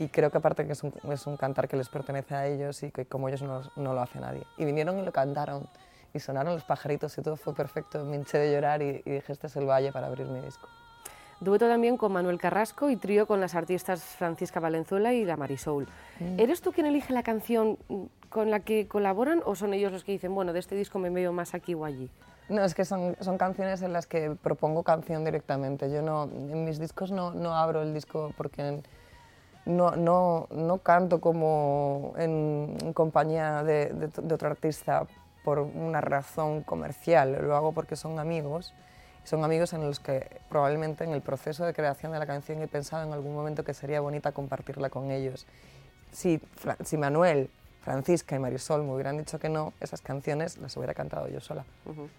Y 0.00 0.08
creo 0.08 0.30
que 0.30 0.38
aparte 0.38 0.64
que 0.64 0.72
es 0.72 0.82
un, 0.84 0.94
es 1.10 1.26
un 1.26 1.36
cantar 1.36 1.66
que 1.66 1.76
les 1.76 1.88
pertenece 1.88 2.34
a 2.34 2.46
ellos 2.46 2.82
y 2.84 2.92
que 2.92 3.06
como 3.06 3.28
ellos 3.28 3.42
no, 3.42 3.62
no, 3.74 3.94
lo 3.94 4.00
hace 4.00 4.20
nadie. 4.20 4.44
Y 4.56 4.64
vinieron 4.64 4.96
y 4.98 5.02
lo 5.02 5.10
cantaron 5.10 5.68
y 6.14 6.20
sonaron 6.20 6.54
los 6.54 6.62
pajaritos 6.62 7.18
y 7.18 7.22
todo 7.22 7.36
fue 7.36 7.52
perfecto. 7.52 8.04
Me 8.04 8.16
hinché 8.16 8.38
de 8.38 8.52
llorar 8.52 8.80
y, 8.80 9.02
y 9.04 9.10
dije, 9.10 9.32
este 9.32 9.48
es 9.48 9.56
el 9.56 9.66
valle 9.66 9.90
para 9.90 10.06
abrir 10.06 10.28
mi 10.28 10.40
disco. 10.40 10.68
Dueto 11.40 11.68
también 11.68 11.96
con 11.96 12.12
Manuel 12.12 12.38
Carrasco 12.38 12.90
y 12.90 12.96
trío 12.96 13.26
con 13.26 13.40
las 13.40 13.54
artistas 13.54 14.02
Francisca 14.02 14.58
Valenzuela 14.58 15.12
y 15.12 15.24
la 15.24 15.36
Marisol. 15.36 15.86
Mm. 16.18 16.40
¿Eres 16.40 16.60
tú 16.60 16.72
quien 16.72 16.86
elige 16.86 17.12
la 17.12 17.22
canción 17.22 17.78
con 18.28 18.50
la 18.50 18.60
que 18.60 18.88
colaboran 18.88 19.42
o 19.44 19.54
son 19.54 19.72
ellos 19.72 19.92
los 19.92 20.02
que 20.02 20.12
dicen, 20.12 20.34
bueno, 20.34 20.52
de 20.52 20.58
este 20.58 20.74
disco 20.74 20.98
me 20.98 21.10
veo 21.10 21.32
más 21.32 21.54
aquí 21.54 21.74
o 21.74 21.84
allí? 21.84 22.10
No, 22.48 22.64
es 22.64 22.74
que 22.74 22.84
son, 22.84 23.14
son 23.20 23.38
canciones 23.38 23.82
en 23.82 23.92
las 23.92 24.06
que 24.06 24.30
propongo 24.42 24.82
canción 24.82 25.24
directamente. 25.24 25.90
Yo 25.92 26.02
no, 26.02 26.24
en 26.24 26.64
mis 26.64 26.80
discos 26.80 27.12
no, 27.12 27.32
no 27.32 27.54
abro 27.54 27.82
el 27.82 27.94
disco 27.94 28.32
porque 28.36 28.82
no, 29.64 29.92
no, 29.92 30.48
no 30.50 30.78
canto 30.78 31.20
como 31.20 32.14
en, 32.16 32.92
compañía 32.94 33.62
de, 33.62 33.86
de, 33.92 34.08
de 34.08 34.34
otro 34.34 34.48
artista 34.48 35.06
por 35.44 35.60
una 35.60 36.00
razón 36.00 36.62
comercial, 36.62 37.38
lo 37.40 37.54
hago 37.54 37.72
porque 37.72 37.96
son 37.96 38.18
amigos 38.18 38.74
son 39.28 39.44
amigos 39.44 39.72
en 39.74 39.82
los 39.82 40.00
que 40.00 40.26
probablemente 40.48 41.04
en 41.04 41.12
el 41.12 41.20
proceso 41.20 41.64
de 41.64 41.74
creación 41.74 42.12
de 42.12 42.18
la 42.18 42.26
canción 42.26 42.62
he 42.62 42.66
pensado 42.66 43.06
en 43.06 43.12
algún 43.12 43.34
momento 43.34 43.62
que 43.62 43.74
sería 43.74 44.00
bonita 44.00 44.32
compartirla 44.32 44.88
con 44.88 45.10
ellos. 45.10 45.46
Si, 46.10 46.40
si 46.84 46.96
Manuel, 46.96 47.50
Francisca 47.82 48.34
y 48.34 48.38
Marisol 48.38 48.82
me 48.82 48.92
hubieran 48.94 49.18
dicho 49.18 49.38
que 49.38 49.48
no, 49.48 49.74
esas 49.80 50.00
canciones 50.00 50.56
las 50.58 50.76
hubiera 50.76 50.94
cantado 50.94 51.28
yo 51.28 51.40
sola. 51.40 51.64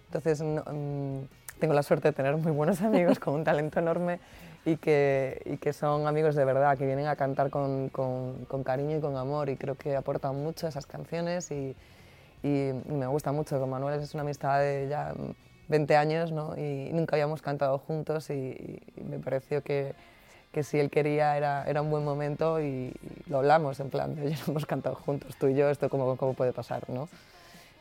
Entonces 0.06 0.40
mm, 0.40 1.18
tengo 1.58 1.74
la 1.74 1.82
suerte 1.82 2.08
de 2.08 2.12
tener 2.12 2.36
muy 2.36 2.52
buenos 2.52 2.80
amigos 2.82 3.18
con 3.18 3.34
un 3.34 3.44
talento 3.44 3.80
enorme 3.80 4.20
y 4.64 4.76
que, 4.76 5.42
y 5.44 5.56
que 5.56 5.72
son 5.72 6.06
amigos 6.06 6.36
de 6.36 6.44
verdad, 6.44 6.78
que 6.78 6.86
vienen 6.86 7.06
a 7.06 7.16
cantar 7.16 7.50
con, 7.50 7.88
con, 7.88 8.44
con, 8.46 8.62
cariño 8.62 8.98
y 8.98 9.00
con 9.00 9.16
amor 9.16 9.48
y 9.48 9.56
creo 9.56 9.74
que 9.74 9.96
aportan 9.96 10.36
mucho 10.36 10.68
esas 10.68 10.86
canciones 10.86 11.50
y, 11.50 11.74
y 12.44 12.72
me 12.88 13.06
gusta 13.08 13.32
mucho. 13.32 13.58
Con 13.58 13.70
Manuel 13.70 14.00
es 14.00 14.14
una 14.14 14.22
amistad 14.22 14.60
de 14.60 14.86
ya 14.88 15.12
20 15.70 15.96
años 15.96 16.32
¿no? 16.32 16.56
y 16.56 16.90
nunca 16.92 17.16
habíamos 17.16 17.40
cantado 17.40 17.78
juntos 17.78 18.28
y, 18.28 18.82
me 19.02 19.18
pareció 19.18 19.62
que, 19.62 19.94
que, 20.52 20.62
si 20.62 20.78
él 20.78 20.90
quería 20.90 21.36
era, 21.36 21.64
era 21.66 21.80
un 21.80 21.90
buen 21.90 22.04
momento 22.04 22.60
y, 22.60 22.92
lo 23.28 23.38
hablamos 23.38 23.80
en 23.80 23.88
plan, 23.88 24.16
oye, 24.22 24.36
no 24.46 24.52
hemos 24.52 24.66
cantado 24.66 24.96
juntos, 24.96 25.36
tú 25.36 25.46
y 25.46 25.54
yo, 25.54 25.70
esto 25.70 25.88
cómo, 25.88 26.16
cómo 26.16 26.34
puede 26.34 26.52
pasar, 26.52 26.90
¿no? 26.90 27.08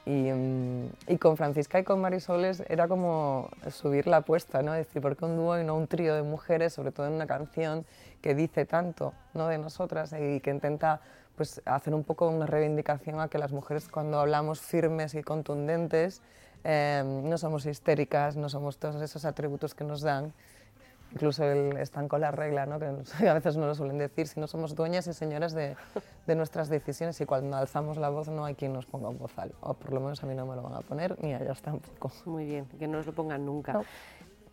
Y, 0.05 0.31
mm, 0.31 0.85
y, 1.07 1.17
con 1.17 1.35
Francisca 1.35 1.79
y 1.79 1.83
con 1.83 1.99
Marisoles 1.99 2.63
era 2.69 2.87
como 2.87 3.49
subir 3.69 4.07
la 4.07 4.17
apuesta, 4.17 4.61
¿no? 4.61 4.73
Es 4.73 4.87
decir, 4.87 5.01
¿por 5.01 5.17
qué 5.17 5.25
un 5.25 5.35
dúo 5.35 5.59
y 5.59 5.63
no 5.63 5.75
un 5.75 5.87
trío 5.87 6.15
de 6.15 6.23
mujeres, 6.23 6.73
sobre 6.73 6.91
todo 6.91 7.07
en 7.07 7.13
una 7.13 7.27
canción 7.27 7.85
que 8.21 8.33
dice 8.35 8.65
tanto 8.65 9.13
¿no? 9.33 9.47
de 9.47 9.57
nosotras 9.57 10.13
y 10.13 10.39
que 10.39 10.51
intenta 10.51 11.01
pues, 11.35 11.61
hacer 11.65 11.93
un 11.93 12.03
poco 12.03 12.27
una 12.27 12.45
reivindicación 12.45 13.19
a 13.19 13.27
que 13.27 13.37
las 13.37 13.51
mujeres 13.51 13.87
cuando 13.87 14.19
hablamos 14.19 14.59
firmes 14.59 15.15
y 15.15 15.21
contundentes 15.21 16.21
Em, 16.63 17.29
no 17.29 17.37
somos 17.37 17.65
histéricas, 17.65 18.35
no 18.35 18.49
somos 18.49 18.77
todos 18.77 19.01
esos 19.01 19.23
atributos 19.25 19.73
que 19.73 19.83
nos 19.83 20.01
dan, 20.01 20.33
incluso 21.13 21.43
el 21.43 21.77
están 21.77 22.07
con 22.07 22.21
la 22.21 22.31
regla, 22.31 22.65
¿no? 22.65 22.79
que 22.79 22.85
a 23.29 23.33
veces 23.33 23.57
no 23.57 23.65
lo 23.65 23.75
suelen 23.75 23.97
decir, 23.97 24.27
si 24.27 24.39
no 24.39 24.47
somos 24.47 24.75
dueñas 24.75 25.07
y 25.07 25.13
señoras 25.13 25.53
de, 25.53 25.75
de, 26.27 26.35
nuestras 26.35 26.69
decisiones 26.69 27.19
y 27.21 27.25
cuando 27.25 27.55
alzamos 27.55 27.97
la 27.97 28.09
voz 28.09 28.27
no 28.27 28.45
hay 28.45 28.55
quien 28.55 28.73
nos 28.73 28.85
ponga 28.85 29.09
un 29.09 29.17
bozal, 29.17 29.53
o 29.61 29.73
por 29.73 29.93
lo 29.93 29.99
menos 30.01 30.21
a 30.23 30.27
mí 30.27 30.35
no 30.35 30.45
me 30.45 30.55
lo 30.55 30.61
van 30.61 30.73
a 30.73 30.81
poner, 30.81 31.21
ni 31.23 31.33
a 31.33 31.39
ellas 31.39 31.61
tampoco. 31.61 32.11
Muy 32.25 32.45
bien, 32.45 32.65
que 32.77 32.87
no 32.87 32.97
nos 32.97 33.05
lo 33.05 33.13
pongan 33.13 33.45
nunca. 33.45 33.81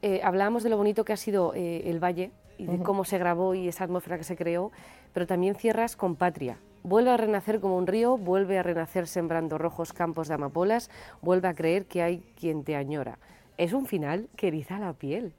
Eh, 0.02 0.20
hablábamos 0.22 0.62
de 0.62 0.70
lo 0.70 0.76
bonito 0.76 1.04
que 1.04 1.12
ha 1.12 1.16
sido 1.16 1.54
eh, 1.54 1.88
el 1.90 2.02
Valle 2.02 2.30
y 2.58 2.66
de 2.66 2.78
cómo 2.82 3.04
se 3.04 3.18
grabó 3.18 3.54
y 3.54 3.68
esa 3.68 3.84
atmósfera 3.84 4.16
que 4.16 4.24
se 4.24 4.36
creó, 4.36 4.70
pero 5.12 5.26
también 5.26 5.54
cierras 5.54 5.96
con 5.96 6.16
Patria, 6.16 6.58
Vuelve 6.86 7.10
a 7.10 7.16
renacer 7.16 7.58
como 7.58 7.76
un 7.76 7.88
río, 7.88 8.16
vuelve 8.16 8.60
a 8.60 8.62
renacer 8.62 9.08
sembrando 9.08 9.58
rojos 9.58 9.92
campos 9.92 10.28
de 10.28 10.34
amapolas, 10.34 10.88
vuelve 11.20 11.48
a 11.48 11.54
creer 11.54 11.86
que 11.86 12.00
hay 12.00 12.20
quien 12.38 12.62
te 12.62 12.76
añora. 12.76 13.18
Es 13.58 13.72
un 13.72 13.86
final 13.86 14.28
que 14.36 14.46
eriza 14.46 14.78
la 14.78 14.92
piel. 14.92 15.32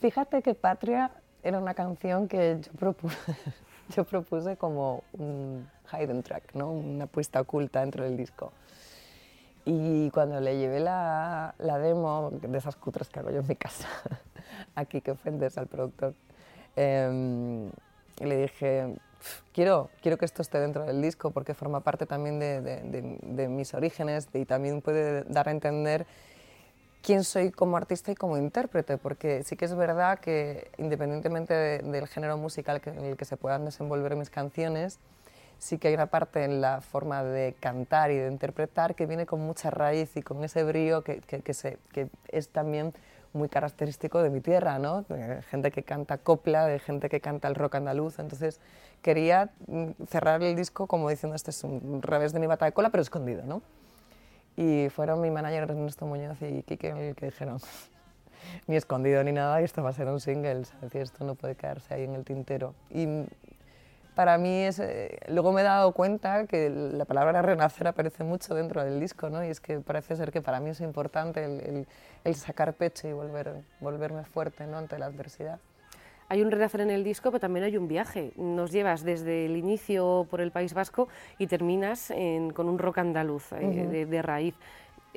Fíjate 0.00 0.40
que 0.40 0.54
Patria 0.54 1.10
era 1.42 1.58
una 1.58 1.74
canción 1.74 2.28
que 2.28 2.60
yo 2.62 2.72
propuse, 2.72 3.14
yo 3.94 4.04
propuse 4.04 4.56
como 4.56 5.04
un 5.18 5.68
hidden 5.92 6.22
track, 6.22 6.54
¿no? 6.54 6.72
una 6.72 7.06
puesta 7.06 7.42
oculta 7.42 7.80
dentro 7.80 8.04
del 8.04 8.16
disco. 8.16 8.52
Y 9.66 10.08
cuando 10.12 10.40
le 10.40 10.56
llevé 10.56 10.80
la, 10.80 11.54
demo, 11.58 12.30
de 12.40 12.56
esas 12.56 12.76
cutres 12.76 13.10
que 13.10 13.20
hago 13.20 13.30
yo 13.30 13.40
en 13.40 13.48
mi 13.48 13.56
casa, 13.56 13.86
aquí 14.76 15.02
que 15.02 15.10
ofendes 15.10 15.58
al 15.58 15.66
productor, 15.66 16.14
eh, 16.74 17.70
le 18.18 18.36
dije, 18.38 18.96
quiero, 19.52 19.90
quiero 20.00 20.18
que 20.18 20.24
esto 20.24 20.42
esté 20.42 20.58
dentro 20.58 20.84
del 20.84 21.00
disco 21.02 21.30
porque 21.30 21.54
forma 21.54 21.80
parte 21.80 22.06
también 22.06 22.38
de, 22.38 23.48
mis 23.48 23.74
orígenes 23.74 24.28
y 24.32 24.44
también 24.44 24.82
puede 24.82 25.24
dar 25.24 25.48
a 25.48 25.50
entender 25.50 26.06
quién 27.02 27.24
soy 27.24 27.50
como 27.50 27.76
artista 27.76 28.12
y 28.12 28.14
como 28.14 28.36
intérprete, 28.36 28.96
porque 28.98 29.42
sí 29.42 29.56
que 29.56 29.64
es 29.64 29.74
verdad 29.74 30.18
que 30.20 30.70
independientemente 30.78 31.54
del 31.54 32.06
género 32.08 32.36
musical 32.36 32.80
en 32.84 33.04
el 33.04 33.16
que 33.16 33.24
se 33.24 33.36
puedan 33.36 33.64
desenvolver 33.64 34.14
mis 34.16 34.30
canciones, 34.30 34.98
sí 35.58 35.78
que 35.78 35.88
hay 35.88 35.94
una 35.94 36.06
parte 36.06 36.44
en 36.44 36.60
la 36.60 36.80
forma 36.80 37.22
de 37.22 37.54
cantar 37.60 38.10
y 38.10 38.16
de 38.16 38.28
interpretar 38.28 38.94
que 38.94 39.06
viene 39.06 39.26
con 39.26 39.40
mucha 39.40 39.70
raíz 39.70 40.16
y 40.16 40.22
con 40.22 40.42
ese 40.44 40.64
brío 40.64 41.02
que, 41.02 41.20
que 41.20 42.08
es 42.28 42.48
también 42.48 42.92
muy 43.32 43.48
característico 43.48 44.22
de 44.22 44.30
mi 44.30 44.40
tierra, 44.40 44.78
¿no? 44.78 45.02
De 45.02 45.42
gente 45.42 45.70
que 45.70 45.82
canta 45.82 46.18
copla, 46.18 46.66
de 46.66 46.78
gente 46.78 47.08
que 47.08 47.20
canta 47.20 47.48
el 47.48 47.54
rock 47.54 47.76
andaluz, 47.76 48.18
entonces 48.18 48.60
quería 49.00 49.50
mm, 49.66 50.04
cerrar 50.08 50.42
el 50.42 50.54
disco 50.56 50.86
como 50.86 51.08
diciendo 51.08 51.34
este 51.34 51.50
es 51.50 51.64
un 51.64 52.02
revés 52.02 52.32
de 52.32 52.40
mi 52.40 52.46
bata 52.46 52.64
de 52.64 52.72
cola, 52.72 52.90
pero 52.90 53.02
escondido, 53.02 53.42
¿no? 53.44 53.62
Y 54.56 54.88
fueron 54.90 55.20
mi 55.20 55.30
manager 55.30 55.62
Ernesto 55.62 56.06
Muñoz 56.06 56.36
y 56.42 56.62
Kike 56.62 57.08
el 57.08 57.14
que 57.14 57.26
dijeron, 57.26 57.58
ni 58.66 58.76
escondido 58.76 59.22
ni 59.24 59.32
nada, 59.32 59.60
y 59.60 59.64
esto 59.64 59.82
va 59.82 59.90
a 59.90 59.92
ser 59.92 60.08
un 60.08 60.20
single, 60.20 60.64
¿sabes? 60.64 60.94
Esto 60.94 61.24
no 61.24 61.34
puede 61.34 61.54
quedarse 61.54 61.94
ahí 61.94 62.04
en 62.04 62.14
el 62.14 62.24
tintero. 62.24 62.74
Y 62.90 63.06
para 64.14 64.38
mí 64.38 64.64
es... 64.64 64.78
Eh, 64.78 65.18
luego 65.28 65.52
me 65.52 65.62
he 65.62 65.64
dado 65.64 65.92
cuenta 65.92 66.46
que 66.46 66.70
la 66.70 67.04
palabra 67.04 67.40
renacer 67.42 67.86
aparece 67.88 68.24
mucho 68.24 68.54
dentro 68.54 68.84
del 68.84 69.00
disco, 69.00 69.30
¿no? 69.30 69.44
Y 69.44 69.48
es 69.48 69.60
que 69.60 69.80
parece 69.80 70.16
ser 70.16 70.32
que 70.32 70.42
para 70.42 70.60
mí 70.60 70.70
es 70.70 70.80
importante 70.80 71.44
el, 71.44 71.86
el, 72.24 72.34
sacar 72.34 72.74
pecho 72.74 73.08
y 73.08 73.12
volver, 73.12 73.62
volverme 73.80 74.24
fuerte 74.24 74.66
¿no? 74.66 74.78
ante 74.78 74.98
la 74.98 75.06
adversidad. 75.06 75.58
Hay 76.28 76.40
un 76.42 76.50
renacer 76.50 76.80
en 76.80 76.90
el 76.90 77.04
disco, 77.04 77.30
pero 77.30 77.40
también 77.40 77.64
hay 77.64 77.76
un 77.76 77.88
viaje. 77.88 78.32
Nos 78.36 78.70
llevas 78.70 79.02
desde 79.02 79.46
el 79.46 79.56
inicio 79.56 80.26
por 80.30 80.40
el 80.40 80.50
País 80.50 80.72
Vasco 80.72 81.08
y 81.38 81.46
terminas 81.46 82.12
con 82.54 82.68
un 82.68 82.78
rock 82.78 82.98
andaluz 82.98 83.52
eh, 83.52 84.06
de, 84.08 84.22
raíz. 84.22 84.54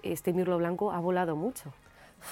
Este 0.03 0.33
Mirlo 0.33 0.57
Blanco 0.57 0.91
ha 0.91 0.99
volado 0.99 1.37
mucho. 1.37 1.71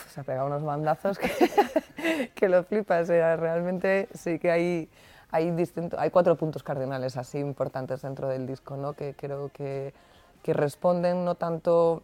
se 0.10 0.20
ha 0.20 0.24
pegado 0.24 0.48
unos 0.48 0.64
bandazos 0.64 1.18
que, 1.18 1.30
que 2.36 2.50
lo 2.50 2.64
flipas. 2.64 3.08
realmente 3.08 4.10
sí 4.14 4.38
que 4.38 4.52
hay 4.52 4.90
hay, 5.34 5.52
hay 5.98 6.10
cuatro 6.12 6.38
puntos 6.38 6.62
cardinales 6.62 7.18
así 7.18 7.40
importantes 7.40 8.04
dentro 8.04 8.30
del 8.30 8.46
disco, 8.46 8.78
¿no? 8.78 8.94
que 8.94 9.16
creo 9.16 9.50
que, 9.52 9.94
que 10.44 10.54
responden 10.54 11.26
no 11.26 11.34
tanto 11.36 12.04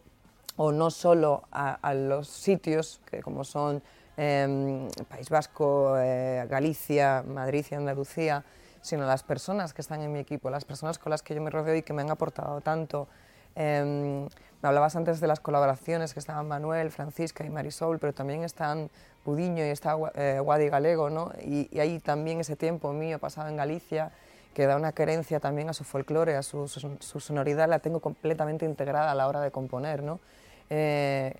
o 0.57 0.71
no 0.71 0.89
solo 0.89 1.43
a, 1.51 1.93
los 1.93 2.27
sitios, 2.27 2.99
que 3.09 3.21
como 3.21 3.43
son 3.43 3.83
em, 4.17 4.89
País 5.07 5.29
Vasco, 5.29 5.95
eh, 5.97 6.45
Galicia, 6.49 7.23
Madrid 7.25 7.65
y 7.69 7.75
Andalucía, 7.75 8.43
sino 8.81 9.03
a 9.03 9.07
las 9.07 9.21
personas 9.21 9.73
que 9.73 9.81
están 9.81 10.01
en 10.01 10.11
mi 10.11 10.19
equipo, 10.19 10.49
las 10.49 10.65
personas 10.65 10.97
con 10.97 11.11
las 11.11 11.21
que 11.21 11.35
yo 11.35 11.41
me 11.41 11.51
rodeo 11.51 11.75
y 11.75 11.83
que 11.83 11.93
me 11.93 12.01
han 12.01 12.09
aportado 12.09 12.59
tanto. 12.61 13.07
Em, 13.55 14.23
me 14.61 14.67
hablabas 14.67 14.95
antes 14.95 15.21
de 15.21 15.27
las 15.27 15.39
colaboraciones 15.39 16.13
que 16.13 16.19
estaban 16.19 16.47
Manuel, 16.47 16.91
Francisca 16.91 17.45
y 17.45 17.49
Marisol, 17.49 17.99
pero 17.99 18.13
también 18.13 18.43
están 18.43 18.89
Y 19.37 19.59
está 19.59 19.97
eh, 20.15 20.39
Guadi 20.41 20.69
Galego, 20.69 21.09
¿no? 21.09 21.31
Y, 21.41 21.67
y, 21.71 21.79
ahí 21.79 21.99
también 21.99 22.39
ese 22.39 22.55
tiempo 22.55 22.93
mío 22.93 23.19
pasado 23.19 23.49
en 23.49 23.57
Galicia, 23.57 24.11
que 24.53 24.65
da 24.65 24.75
una 24.75 24.91
querencia 24.91 25.39
también 25.39 25.69
a 25.69 25.73
su 25.73 25.83
folclore, 25.83 26.35
a 26.35 26.43
su, 26.43 26.67
su, 26.67 27.19
sonoridad, 27.19 27.69
la 27.69 27.79
tengo 27.79 27.99
completamente 27.99 28.65
integrada 28.65 29.11
a 29.11 29.15
la 29.15 29.27
hora 29.27 29.41
de 29.41 29.51
componer, 29.51 30.01
¿no? 30.03 30.19
Eh, 30.69 31.35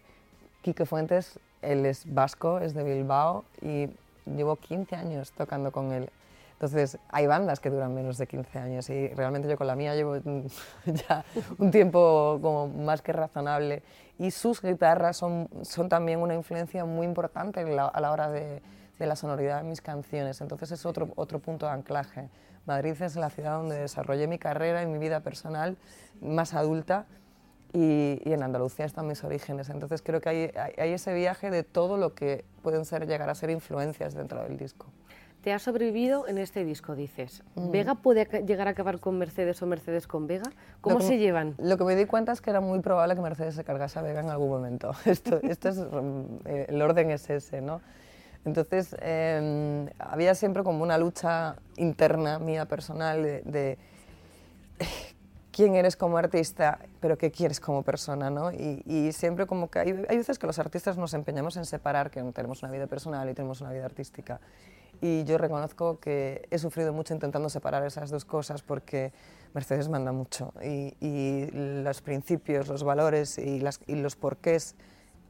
Quique 0.62 0.86
Fuentes, 0.86 1.40
él 1.62 1.86
es 1.86 2.04
vasco, 2.14 2.60
es 2.60 2.74
de 2.74 2.84
Bilbao 2.84 3.46
y 3.62 3.90
llevo 4.26 4.56
15 4.56 4.96
años 4.96 5.32
tocando 5.32 5.72
con 5.72 5.92
él. 5.92 6.10
Entonces, 6.60 6.98
hay 7.08 7.26
bandas 7.26 7.62
que 7.62 7.70
duran 7.70 7.96
menos 7.96 8.18
de 8.18 8.28
15 8.28 8.60
años 8.60 8.90
y 8.90 9.08
realmente 9.14 9.48
yo 9.48 9.56
con 9.56 9.66
la 9.66 9.78
mía 9.78 9.96
llevo 9.96 10.18
ya 10.86 11.24
un 11.58 11.72
tiempo 11.72 12.38
como 12.42 12.68
más 12.68 13.02
que 13.02 13.14
razonable 13.14 13.82
y 14.18 14.32
sus 14.32 14.62
guitarras 14.62 15.16
son, 15.16 15.48
son 15.62 15.88
también 15.88 16.20
una 16.20 16.34
influencia 16.34 16.84
muy 16.84 17.08
importante 17.08 17.62
a 17.62 18.02
la 18.02 18.12
hora 18.12 18.30
de, 18.30 18.62
de, 19.00 19.08
la 19.08 19.16
sonoridad 19.16 19.60
de 19.60 19.70
mis 19.70 19.80
canciones. 19.80 20.42
Entonces 20.42 20.74
es 20.74 20.86
otro, 20.86 21.08
otro 21.16 21.40
punto 21.40 21.66
de 21.66 21.72
anclaje. 21.72 22.28
Madrid 22.66 23.02
es 23.02 23.16
la 23.16 23.30
ciudad 23.30 23.54
donde 23.54 23.80
desarrollé 23.80 24.28
mi 24.28 24.38
carrera 24.38 24.84
y 24.84 24.86
mi 24.86 24.98
vida 24.98 25.22
personal 25.22 25.78
más 26.20 26.54
adulta 26.54 27.06
y, 27.72 28.22
y 28.26 28.34
en 28.34 28.44
Andalucía 28.44 28.84
están 28.84 29.08
mis 29.08 29.24
orígenes. 29.24 29.70
Entonces 29.70 30.02
creo 30.02 30.20
que 30.20 30.28
hay, 30.28 30.52
hay, 30.58 30.74
hay 30.78 30.92
ese 30.92 31.14
viaje 31.14 31.52
de 31.52 31.64
todo 31.64 31.96
lo 31.96 32.16
que 32.16 32.44
pueden 32.62 32.84
ser, 32.84 33.08
llegar 33.08 33.30
a 33.30 33.36
ser 33.36 33.50
influencias 33.50 34.14
dentro 34.14 34.44
del 34.44 34.58
disco 34.58 34.88
te 35.42 35.54
ha 35.54 35.60
sobrevivido 35.60 36.28
en 36.28 36.38
este 36.38 36.66
disco, 36.66 36.96
dices. 36.96 37.44
Mm. 37.56 37.72
¿Vega 37.72 37.96
puede 37.96 38.26
llegar 38.46 38.68
a 38.68 38.72
acabar 38.72 39.00
con 39.00 39.18
Mercedes 39.18 39.62
o 39.62 39.66
Mercedes 39.66 40.06
con 40.06 40.28
Vega? 40.28 40.52
¿Cómo 40.82 41.00
se 41.00 41.18
llevan? 41.18 41.56
Lo 41.60 41.78
que 41.78 41.86
me 41.86 41.96
di 41.96 42.06
cuenta 42.06 42.32
es 42.32 42.42
que 42.42 42.50
era 42.50 42.60
muy 42.60 42.80
probable 42.80 43.16
que 43.16 43.22
Mercedes 43.22 43.56
se 43.56 43.64
cargase 43.64 44.00
a 44.00 44.02
Vega 44.02 44.20
en 44.20 44.30
algún 44.30 44.50
momento. 44.50 44.92
Esto, 45.06 45.40
esto 45.42 45.70
es, 45.70 45.78
mm, 45.78 46.24
eh, 46.46 46.66
el 46.70 46.82
orden 46.82 47.12
es 47.12 47.30
ese, 47.30 47.62
¿no? 47.62 47.82
Entonces, 48.46 48.96
em, 49.02 49.88
había 49.98 50.34
siempre 50.36 50.64
como 50.64 50.84
una 50.84 50.98
lucha 50.98 51.56
interna 51.78 52.40
mía 52.40 52.66
personal 52.66 53.22
de, 53.24 53.78
quién 55.52 55.76
eres 55.76 55.98
como 55.98 56.18
artista, 56.18 56.80
pero 57.02 57.18
qué 57.18 57.32
quieres 57.32 57.60
como 57.60 57.84
persona, 57.84 58.30
¿no? 58.30 58.52
Y, 58.52 58.82
y 58.86 59.12
siempre 59.12 59.46
como 59.46 59.70
que 59.70 59.80
hay, 59.80 60.06
hay 60.08 60.18
veces 60.18 60.40
que 60.40 60.48
los 60.48 60.58
artistas 60.58 60.98
nos 60.98 61.14
empeñamos 61.14 61.58
en 61.58 61.66
separar 61.66 62.12
que 62.12 62.22
tenemos 62.32 62.64
una 62.64 62.72
vida 62.72 62.88
personal 62.88 63.30
y 63.30 63.34
tenemos 63.34 63.60
una 63.60 63.72
vida 63.72 63.86
artística 63.86 64.40
y 65.02 65.24
yo 65.24 65.38
reconozco 65.38 66.00
que 66.00 66.48
he 66.52 66.58
sufrido 66.58 66.94
mucho 66.94 67.14
intentando 67.14 67.50
separar 67.50 67.86
esas 67.86 68.10
dos 68.10 68.26
cosas 68.26 68.62
porque 68.62 69.14
Mercedes 69.54 69.90
manda 69.90 70.12
mucho 70.12 70.54
y, 70.64 70.96
y 71.00 71.50
los 71.52 72.02
principios, 72.02 72.68
los 72.68 72.84
valores 72.84 73.38
y, 73.38 73.60
las, 73.60 73.80
y, 73.88 73.96
los 73.96 74.16
porqués 74.16 74.76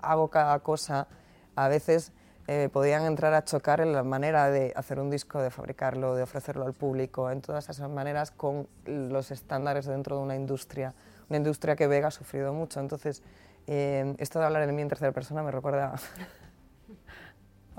hago 0.02 0.30
cada 0.30 0.60
cosa 0.60 1.08
a 1.56 1.68
veces 1.68 2.12
eh, 2.48 2.68
podían 2.74 3.06
entrar 3.06 3.34
a 3.36 3.44
chocar 3.44 3.80
en 3.80 3.94
la 3.94 4.02
manera 4.02 4.50
de 4.50 4.74
hacer 4.76 5.00
un 5.00 5.12
disco, 5.12 5.40
de 5.40 5.52
fabricarlo, 5.52 6.16
de 6.16 6.24
ofrecerlo 6.24 6.66
al 6.66 6.74
público, 6.74 7.30
en 7.30 7.42
todas 7.42 7.70
esas 7.70 7.90
maneras 7.92 8.32
con 8.32 8.68
los 8.86 9.30
estándares 9.30 9.86
dentro 9.86 10.18
de 10.18 10.24
una 10.24 10.36
industria, 10.36 10.96
una 11.30 11.38
industria 11.38 11.76
que 11.76 11.86
Vega 11.86 12.08
ha 12.08 12.12
sufrido 12.12 12.52
mucho. 12.52 12.80
Entonces, 12.80 13.22
eh, 13.68 14.16
esto 14.18 14.40
de 14.40 14.46
hablar 14.46 14.66
de 14.66 14.74
mí 14.74 14.82
en 14.82 14.88
tercera 14.88 15.12
persona 15.12 15.44
me 15.44 15.52
recuerda 15.52 15.94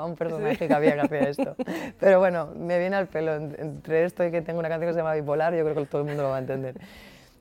a 0.00 0.04
un 0.04 0.16
personaje 0.16 0.66
que 0.66 0.74
había 0.74 0.94
que 0.94 1.00
hacer 1.00 1.28
esto. 1.28 1.56
Pero 2.00 2.18
bueno, 2.18 2.52
me 2.56 2.78
viene 2.78 2.96
al 2.96 3.06
pelo. 3.06 3.34
Entre 3.34 4.04
esto 4.04 4.24
y 4.24 4.30
que 4.30 4.42
tengo 4.42 4.58
una 4.58 4.68
canción 4.68 4.90
que 4.90 4.94
se 4.94 5.00
llama 5.00 5.14
Bipolar, 5.14 5.54
yo 5.54 5.62
creo 5.62 5.74
que 5.74 5.86
todo 5.86 6.02
el 6.02 6.08
mundo 6.08 6.22
lo 6.22 6.30
va 6.30 6.36
a 6.36 6.40
entender. 6.40 6.74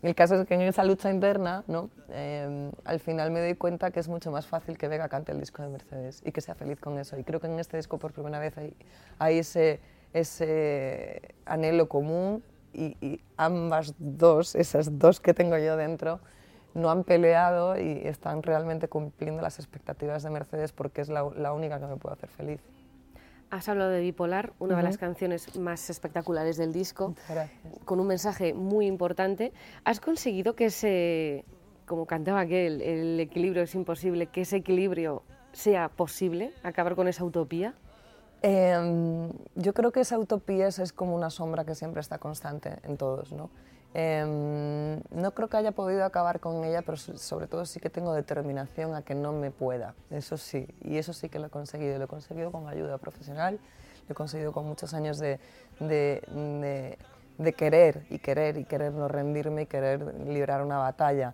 El 0.02 0.16
caso 0.16 0.36
es 0.36 0.48
que 0.48 0.54
en 0.54 0.62
esa 0.62 0.86
lucha 0.86 1.12
interna, 1.12 1.64
¿no? 1.68 1.90
Em, 2.10 2.72
al 2.86 3.02
final 3.02 3.32
me 3.32 3.42
doy 3.42 3.56
cuenta 3.56 3.92
que 3.92 4.00
es 4.00 4.08
mucho 4.08 4.32
más 4.32 4.48
fácil 4.48 4.78
que 4.78 4.88
Vega 4.88 5.10
cante 5.10 5.34
el 5.34 5.40
disco 5.40 5.62
de 5.62 5.68
Mercedes 5.68 6.22
y 6.26 6.32
que 6.32 6.40
sea 6.40 6.56
feliz 6.56 6.80
con 6.80 6.98
eso. 6.98 7.18
Y 7.18 7.24
creo 7.26 7.42
que 7.42 7.48
en 7.48 7.60
este 7.60 7.76
disco 7.76 7.98
por 7.98 8.14
primera 8.14 8.40
vez 8.40 8.58
hay, 8.58 8.74
hay 9.18 9.40
ese, 9.40 9.82
ese 10.14 11.36
anhelo 11.46 11.90
común 11.90 12.42
y, 12.72 12.96
y 13.06 13.22
ambas 13.36 13.94
dos, 13.98 14.56
esas 14.56 15.00
dos 15.00 15.20
que 15.20 15.34
tengo 15.34 15.58
yo 15.58 15.76
dentro, 15.76 16.22
no 16.74 16.90
han 16.90 17.04
peleado 17.04 17.80
y 17.80 18.02
están 18.06 18.44
realmente 18.44 18.88
cumpliendo 18.88 19.42
las 19.42 19.60
expectativas 19.60 20.24
de 20.24 20.30
Mercedes 20.30 20.72
porque 20.72 21.02
es 21.02 21.10
la, 21.10 21.24
única 21.24 21.80
que 21.80 21.88
me 21.88 21.98
puede 21.98 22.14
hacer 22.14 22.30
feliz. 22.30 22.62
Has 23.50 23.68
hablado 23.68 23.90
de 23.90 24.02
Bipolar, 24.02 24.54
una 24.60 24.78
de 24.78 24.84
las 24.84 25.00
canciones 25.00 25.58
más 25.58 25.90
espectaculares 25.90 26.58
del 26.58 26.72
disco, 26.72 27.16
con 27.84 28.00
un 28.00 28.06
mensaje 28.06 28.54
muy 28.54 28.86
importante. 28.86 29.54
¿Has 29.86 30.00
conseguido 30.00 30.56
que 30.56 30.66
ese, 30.66 31.46
como 31.88 32.06
cantaba 32.06 32.42
aquel, 32.42 32.82
el 32.82 33.20
equilibrio 33.20 33.64
es 33.64 33.74
imposible, 33.74 34.28
que 34.28 34.42
ese 34.42 34.58
equilibrio 34.58 35.24
sea 35.52 35.90
posible, 35.90 36.54
acabar 36.62 36.96
con 36.96 37.08
esa 37.08 37.24
utopía? 37.24 37.74
Em, 38.42 39.32
yo 39.56 39.74
creo 39.74 39.92
que 39.92 40.02
esa 40.02 40.18
utopía 40.18 40.68
es 40.68 40.94
como 40.94 41.16
una 41.16 41.32
sombra 41.32 41.66
que 41.66 41.74
siempre 41.74 42.02
está 42.02 42.20
constante 42.20 42.78
en 42.84 42.98
todos, 42.98 43.34
¿no? 43.34 43.50
Em, 43.96 45.02
no 45.10 45.32
creo 45.34 45.48
que 45.50 45.58
haya 45.58 45.72
podido 45.72 46.06
acabar 46.06 46.40
con 46.40 46.64
ella, 46.64 46.84
pero 46.84 46.96
sobre 46.96 47.48
todo 47.48 47.66
sí 47.66 47.80
que 47.80 47.90
tengo 47.90 48.14
determinación 48.14 48.94
a 48.94 49.02
que 49.02 49.16
no 49.16 49.34
me 49.34 49.50
pueda, 49.50 49.96
eso 50.12 50.38
sí, 50.38 50.68
y 50.82 50.98
eso 50.98 51.12
sí 51.12 51.28
que 51.28 51.40
lo 51.40 51.48
he 51.48 51.50
conseguido, 51.50 51.98
lo 51.98 52.06
he 52.06 52.08
conseguido 52.08 52.52
con 52.52 52.68
ayuda 52.68 53.00
profesional, 53.00 53.60
lo 54.08 54.14
he 54.14 54.16
conseguido 54.16 54.52
con 54.52 54.68
muchos 54.68 54.94
años 54.94 55.18
de, 55.18 55.40
de, 55.80 56.98
de, 57.40 57.54
querer 57.54 58.06
y 58.12 58.20
querer 58.20 58.58
y 58.58 58.66
querer 58.66 58.94
no 58.94 59.08
rendirme 59.08 59.64
y 59.64 59.66
querer 59.66 60.04
librar 60.28 60.62
una 60.62 60.78
batalla. 60.78 61.34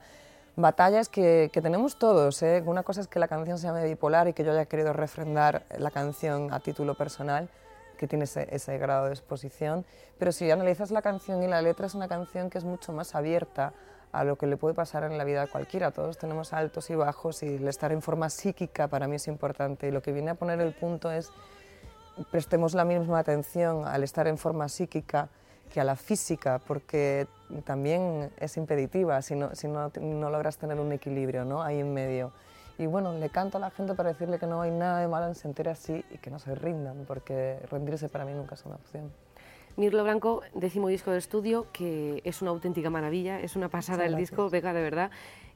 Batallas 0.55 1.09
que, 1.09 1.49
tenemos 1.51 1.99
todos, 1.99 2.41
¿eh? 2.41 2.63
una 2.65 2.83
cosa 2.83 3.01
es 3.01 3.07
que 3.07 3.19
la 3.19 3.27
canción 3.27 3.57
se 3.57 3.67
llame 3.67 3.83
bipolar 3.83 4.29
y 4.29 4.33
que 4.33 4.45
yo 4.45 4.53
haya 4.53 4.65
querido 4.65 4.93
refrendar 4.93 5.63
la 5.77 5.91
canción 5.91 6.53
a 6.53 6.61
título 6.61 6.95
personal, 6.95 7.49
que 7.95 8.07
tiene 8.07 8.25
ese, 8.25 8.77
grado 8.77 9.05
de 9.05 9.11
exposición, 9.11 9.85
pero 10.17 10.31
si 10.31 10.49
analizas 10.51 10.91
la 10.91 11.01
canción 11.01 11.43
y 11.43 11.47
la 11.47 11.61
letra 11.61 11.87
es 11.87 11.95
una 11.95 12.07
canción 12.07 12.49
que 12.49 12.57
es 12.57 12.63
mucho 12.63 12.93
más 12.93 13.15
abierta 13.15 13.73
a 14.11 14.23
lo 14.23 14.37
que 14.37 14.47
le 14.47 14.55
puede 14.55 14.73
pasar 14.73 15.03
en 15.03 15.17
la 15.17 15.23
vida 15.23 15.41
a 15.41 15.47
cualquiera. 15.47 15.91
Todos 15.91 16.17
tenemos 16.17 16.53
altos 16.53 16.89
y 16.89 16.95
bajos 16.95 17.43
y 17.43 17.55
el 17.55 17.67
estar 17.67 17.91
en 17.91 18.01
forma 18.01 18.29
psíquica 18.29 18.87
para 18.87 19.07
mí 19.07 19.15
es 19.17 19.27
importante 19.27 19.87
y 19.87 19.91
lo 19.91 20.01
que 20.01 20.13
viene 20.13 20.31
a 20.31 20.35
poner 20.35 20.61
el 20.61 20.73
punto 20.73 21.11
es 21.11 21.31
prestemos 22.31 22.73
la 22.73 22.85
misma 22.85 23.19
atención 23.19 23.85
al 23.85 24.03
estar 24.03 24.27
en 24.27 24.37
forma 24.37 24.69
psíquica 24.69 25.29
que 25.73 25.81
a 25.81 25.83
la 25.83 25.95
física, 25.95 26.61
porque 26.65 27.27
también 27.65 28.31
es 28.37 28.55
impeditiva 28.55 29.21
si 29.21 29.35
no, 29.35 29.53
si 29.55 29.67
no, 29.67 29.91
no 29.99 30.29
logras 30.29 30.57
tener 30.57 30.79
un 30.79 30.91
equilibrio 30.91 31.43
¿no? 31.43 31.61
ahí 31.61 31.79
en 31.79 31.93
medio. 31.93 32.31
Y 32.77 32.87
bueno, 32.87 33.13
le 33.13 33.29
canto 33.29 33.57
a 33.57 33.61
la 33.61 33.71
gente 33.71 33.93
para 33.93 34.09
decirle 34.09 34.37
que 34.37 34.47
no 34.47 34.61
hay 34.61 34.71
nada 34.71 34.99
de 34.99 35.07
malo 35.07 35.27
en 35.27 35.35
sentir 35.35 35.69
así 35.69 36.03
y 36.11 36.17
que 36.17 36.29
no 36.29 36.39
se 36.39 36.55
rindan, 36.55 37.05
porque 37.07 37.59
rendirse 37.71 38.09
para 38.09 38.25
mí 38.25 38.33
nunca 38.33 38.55
es 38.55 38.65
una 38.65 38.75
opción. 38.75 39.11
Mirlo 39.77 40.03
Blanco, 40.03 40.41
décimo 40.53 40.87
disco 40.87 41.11
de 41.11 41.17
estudio, 41.17 41.67
que 41.73 42.21
es 42.23 42.41
una 42.41 42.51
auténtica 42.51 42.89
maravilla, 42.89 43.39
es 43.41 43.57
una 43.57 43.67
pasada 43.67 44.05
el 44.05 44.15
disco, 44.15 44.49
Vega, 44.49 44.73
de 44.73 44.81
verdad. 44.81 45.11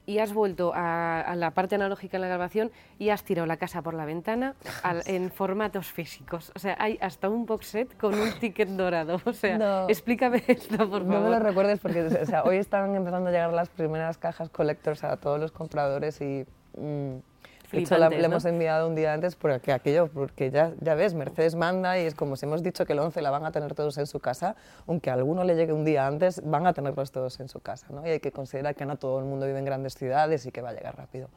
y 0.06 0.20
has 0.20 0.34
vuelto 0.34 0.72
a, 0.76 1.36
la 1.38 1.52
parte 1.52 1.76
analógica 1.76 2.18
en 2.18 2.22
la 2.22 2.28
grabación 2.28 2.72
y 2.98 3.10
has 3.10 3.24
tirado 3.24 3.46
la 3.46 3.56
casa 3.58 3.82
por 3.82 3.94
la 3.94 4.06
ventana 4.06 4.56
en 5.06 5.32
formatos 5.32 5.88
físicos. 5.88 6.52
O 6.56 6.60
sea, 6.60 6.76
hay 6.80 6.98
hasta 7.00 7.30
un 7.30 7.46
box 7.46 7.68
set 7.68 7.98
con 7.98 8.14
un 8.14 8.32
ticket 8.40 8.70
dorado. 8.70 9.22
O 9.26 9.34
sea, 9.34 9.86
explícame 9.88 10.44
esto, 10.48 10.78
por 10.78 11.06
favor. 11.06 11.06
No 11.06 11.22
me 11.22 11.30
lo 11.30 11.40
recuerdes 11.40 11.80
porque 11.80 12.02
o 12.02 12.26
sea, 12.26 12.44
hoy 12.44 12.58
están 12.58 12.96
empezando 12.96 13.30
a 13.30 13.32
llegar 13.32 13.54
las 13.54 13.70
primeras 13.70 14.18
cajas 14.18 14.50
collectors 14.50 15.04
a 15.04 15.16
todos 15.18 15.40
los 15.40 15.52
compradores 15.52 16.20
y... 16.22 16.46
Mm, 16.78 17.18
de 17.72 17.80
hecho, 17.80 17.98
le 17.98 18.26
hemos 18.26 18.46
enviado 18.46 18.88
un 18.88 18.96
día 18.96 19.14
antes 19.14 19.36
porque 19.36 19.72
aquello, 19.72 20.08
porque 20.08 20.50
ya, 20.50 20.74
ya 20.82 20.96
ves, 20.96 21.14
Mercedes 21.14 21.54
manda 21.54 22.00
y 22.00 22.06
es 22.06 22.16
como 22.16 22.36
si 22.36 22.46
hemos 22.46 22.64
dicho 22.64 22.86
que 22.86 22.94
el 22.94 23.00
11 23.00 23.22
la 23.22 23.30
van 23.30 23.46
a 23.46 23.52
tener 23.52 23.76
todos 23.76 23.98
en 24.00 24.08
su 24.08 24.20
casa, 24.20 24.56
aunque 24.88 25.12
a 25.12 25.14
alguno 25.14 25.44
le 25.44 25.56
llegue 25.56 25.72
un 25.72 25.86
día 25.86 26.08
antes, 26.08 26.42
van 26.44 26.66
a 26.66 26.74
tenerlos 26.74 27.12
todos 27.12 27.40
en 27.40 27.48
su 27.48 27.60
casa, 27.60 27.88
¿no? 27.92 28.06
Y 28.08 28.10
hay 28.10 28.20
que 28.20 28.32
considerar 28.32 28.76
que 28.76 28.86
no 28.86 28.98
todo 28.98 29.20
el 29.20 29.26
mundo 29.26 29.46
vive 29.46 29.60
en 29.60 29.66
grandes 29.66 29.94
ciudades 29.96 30.46
y 30.48 30.52
que 30.52 30.62
va 30.62 30.70
a 30.70 30.74
llegar 30.74 30.98
rápido. 30.98 31.30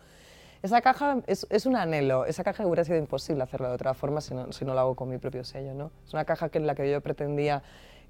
Esa 0.63 0.81
caja 0.81 1.19
es, 1.27 1.47
es 1.51 1.67
un 1.67 1.77
anhelo, 1.77 2.25
esa 2.25 2.45
caja 2.45 2.65
hubiera 2.65 2.85
sido 2.85 2.97
imposible 2.97 3.43
hacerla 3.43 3.69
de 3.69 3.75
otra 3.75 3.95
forma 3.95 4.21
si 4.21 4.33
no, 4.33 4.53
si 4.53 4.65
no 4.65 4.75
lo 4.75 4.81
hago 4.81 4.95
con 4.95 5.09
mi 5.11 5.19
propio 5.19 5.45
sello, 5.45 5.75
¿no? 5.75 5.91
Es 6.07 6.15
una 6.15 6.25
caja 6.25 6.49
que 6.49 6.59
en 6.59 6.67
la 6.67 6.75
que 6.75 6.91
yo 6.91 7.01
pretendía 7.01 7.63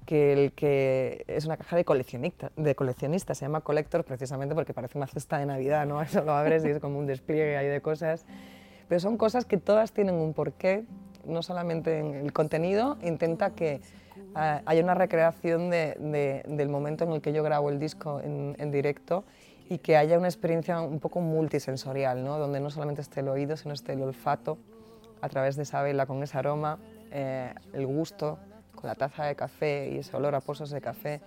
que, 0.03 0.33
el 0.33 0.51
que 0.53 1.23
es 1.27 1.45
una 1.45 1.57
caja 1.57 1.75
de 1.75 1.85
coleccionista, 1.85 2.51
de 2.55 2.75
coleccionista, 2.75 3.35
se 3.35 3.45
llama 3.45 3.61
Collector 3.61 4.03
precisamente 4.03 4.55
porque 4.55 4.73
parece 4.73 4.97
una 4.97 5.07
cesta 5.07 5.37
de 5.37 5.45
Navidad, 5.45 5.85
¿no? 5.85 6.01
Eso 6.03 6.23
lo 6.23 6.33
abres 6.33 6.63
y 6.65 6.69
es 6.69 6.79
como 6.79 6.99
un 6.99 7.05
despliegue 7.05 7.57
ahí 7.57 7.67
de 7.67 7.81
cosas. 7.81 8.25
Pero 8.87 8.99
son 8.99 9.17
cosas 9.17 9.45
que 9.45 9.57
todas 9.57 9.91
tienen 9.91 10.15
un 10.15 10.33
porqué, 10.33 10.85
no 11.25 11.41
solamente 11.41 11.99
en 11.99 12.15
el 12.15 12.33
contenido, 12.33 12.97
intenta 13.01 13.51
que 13.51 13.81
uh, 14.35 14.61
haya 14.65 14.83
una 14.83 14.93
recreación 14.93 15.69
de, 15.69 16.43
del 16.47 16.69
momento 16.69 17.03
en 17.05 17.13
el 17.13 17.21
que 17.21 17.33
yo 17.33 17.43
grabo 17.43 17.69
el 17.69 17.79
disco 17.79 18.19
en, 18.21 18.55
en, 18.59 18.71
directo 18.71 19.23
y 19.69 19.77
que 19.77 19.95
haya 19.95 20.17
una 20.17 20.27
experiencia 20.27 20.81
un 20.81 20.99
poco 20.99 21.21
multisensorial, 21.21 22.23
¿no? 22.23 22.37
donde 22.37 22.59
no 22.59 22.69
solamente 22.69 23.01
esté 23.01 23.21
el 23.21 23.29
oído, 23.29 23.55
sino 23.55 23.73
esté 23.73 23.93
el 23.93 24.01
olfato 24.01 24.57
a 25.21 25.29
través 25.29 25.55
de 25.55 25.63
esa 25.63 25.81
vela 25.81 26.05
con 26.05 26.21
ese 26.21 26.37
aroma, 26.37 26.77
eh, 27.09 27.53
el 27.71 27.87
gusto, 27.87 28.37
la 28.83 28.95
taza 28.95 29.25
de 29.25 29.35
café 29.35 29.89
y 29.91 29.99
ese 29.99 30.15
olor 30.15 30.35
a 30.35 30.41
pozos 30.41 30.69
de 30.69 30.81
café, 30.81 31.21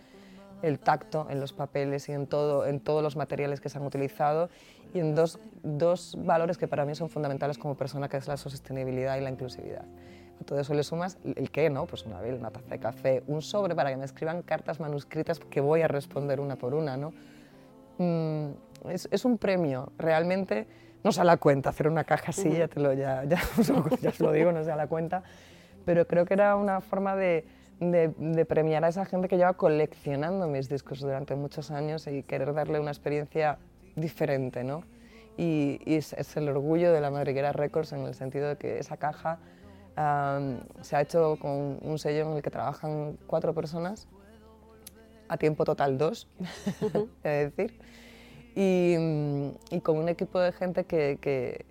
el 0.62 0.78
tacto 0.78 1.26
en 1.30 1.40
los 1.40 1.52
papeles 1.52 2.08
y 2.08 2.12
en, 2.12 2.26
todo, 2.26 2.66
en 2.66 2.80
todos 2.80 3.02
los 3.02 3.16
materiales 3.16 3.60
que 3.60 3.68
se 3.68 3.78
han 3.78 3.84
utilizado 3.84 4.48
y 4.94 5.00
en 5.00 5.14
dos, 5.14 5.38
dos 5.62 6.16
valores 6.18 6.58
que 6.58 6.68
para 6.68 6.84
mí 6.84 6.94
son 6.94 7.10
fundamentales 7.10 7.58
como 7.58 7.76
persona, 7.76 8.08
que 8.08 8.16
es 8.16 8.28
la 8.28 8.36
sostenibilidad 8.36 9.16
y 9.16 9.20
la 9.20 9.30
inclusividad. 9.30 9.84
A 10.40 10.44
todo 10.44 10.60
eso 10.60 10.75
le 10.75 10.82
sumas 10.82 11.18
el 11.25 11.50
qué, 11.50 11.70
¿no? 11.70 11.86
Pues 11.86 12.04
una 12.04 12.20
vela, 12.20 12.38
una 12.38 12.50
taza 12.50 12.68
de 12.68 12.78
café, 12.78 13.22
un 13.26 13.42
sobre 13.42 13.75
para 13.75 13.90
que 13.90 13.96
me 13.96 14.04
escriban 14.04 14.42
cartas 14.42 14.80
manuscritas 14.80 15.40
que 15.40 15.60
voy 15.60 15.82
a 15.82 15.88
responder 15.88 16.40
una 16.40 16.56
por 16.56 16.75
una, 16.75 16.96
¿no? 16.96 17.12
Mm, 17.98 18.50
es, 18.90 19.08
es, 19.10 19.25
un 19.25 19.38
premio, 19.38 19.92
realmente 19.96 20.66
no 21.02 21.12
se 21.12 21.18
da 21.18 21.25
la 21.25 21.36
cuenta 21.38 21.70
hacer 21.70 21.88
una 21.88 22.04
caja 22.04 22.26
así, 22.28 22.50
ya, 22.50 22.68
te 22.68 22.78
lo, 22.78 22.92
ya, 22.92 23.25
ya, 23.25 23.40
ya 24.00 24.08
os 24.10 24.20
lo 24.20 24.32
digo, 24.32 24.52
no 24.52 24.62
se 24.62 24.68
da 24.68 24.76
la 24.76 24.86
cuenta, 24.86 25.22
pero 25.87 26.07
creo 26.07 26.26
que 26.26 26.35
era 26.35 26.57
una 26.57 26.83
forma 26.83 27.16
de, 27.16 27.47
de, 27.81 28.45
premiar 28.45 28.85
a 28.85 28.88
esa 28.88 29.07
gente 29.07 29.28
que 29.28 29.37
lleva 29.37 29.55
coleccionando 29.55 30.49
mis 30.49 30.69
discos 30.69 31.00
durante 31.00 31.37
muchos 31.37 31.71
años 31.71 32.07
y 32.09 32.25
querer 32.25 32.52
darle 32.52 32.81
una 32.81 32.90
experiencia 32.90 33.59
diferente, 33.95 34.64
¿no? 34.64 34.83
Y, 35.38 35.81
es, 35.87 36.12
el 36.37 36.49
orgullo 36.49 36.93
de 36.93 37.00
la 37.00 37.11
Madriguera 37.11 37.52
Records 37.52 37.93
en 37.93 38.00
el 38.00 38.14
sentido 38.14 38.49
de 38.49 38.57
que 38.57 38.78
esa 38.78 38.97
caja 38.97 39.38
se 40.83 40.97
ha 40.97 41.00
hecho 41.00 41.38
con 41.40 41.78
un 41.81 41.99
sello 41.99 42.31
en 42.31 42.37
el 42.37 42.43
que 42.43 42.50
trabajan 42.50 43.16
cuatro 43.26 43.55
personas, 43.55 44.09
a 45.28 45.38
tiempo 45.38 45.64
total 45.64 45.97
dos, 45.97 46.28
es 47.25 47.55
decir, 47.57 47.78
y, 48.55 48.97
y, 49.71 49.81
con 49.81 49.97
un 49.99 50.09
equipo 50.09 50.38
de 50.40 50.52
gente 50.52 50.85
que, 50.85 51.19
que 51.21 51.64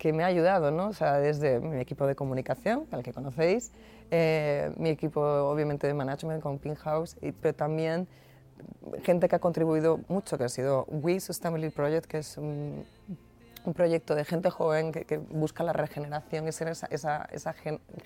que 0.00 0.14
me 0.14 0.24
ha 0.24 0.28
ayudado, 0.28 0.70
¿no? 0.70 0.88
O 0.88 0.92
sea, 0.94 1.18
desde 1.18 1.60
mi 1.60 1.78
equipo 1.78 2.06
de 2.06 2.14
comunicación, 2.14 2.86
al 2.90 3.02
que 3.02 3.12
conocéis, 3.12 3.70
eh, 4.10 4.72
mi 4.78 4.88
equipo 4.88 5.20
obviamente 5.20 5.86
de 5.86 5.92
management 5.92 6.42
con 6.42 6.58
Pinhouse, 6.58 7.18
y, 7.20 7.32
pero 7.32 7.54
también 7.54 8.08
gente 9.04 9.28
que 9.28 9.36
ha 9.36 9.40
contribuido 9.40 10.00
mucho, 10.08 10.38
que 10.38 10.44
ha 10.44 10.48
sido 10.48 10.86
We 10.88 11.20
Sustainability 11.20 11.74
Project, 11.76 12.06
que 12.06 12.16
es 12.16 12.38
un, 12.38 12.82
un 13.66 13.74
proyecto 13.74 14.14
de 14.14 14.24
gente 14.24 14.48
joven 14.48 14.90
que, 14.90 15.04
que, 15.04 15.18
busca 15.18 15.64
la 15.64 15.74
regeneración 15.74 16.48
y 16.48 16.52
ser 16.52 16.68
esa, 16.68 16.86
esa, 16.86 17.28
esa 17.30 17.54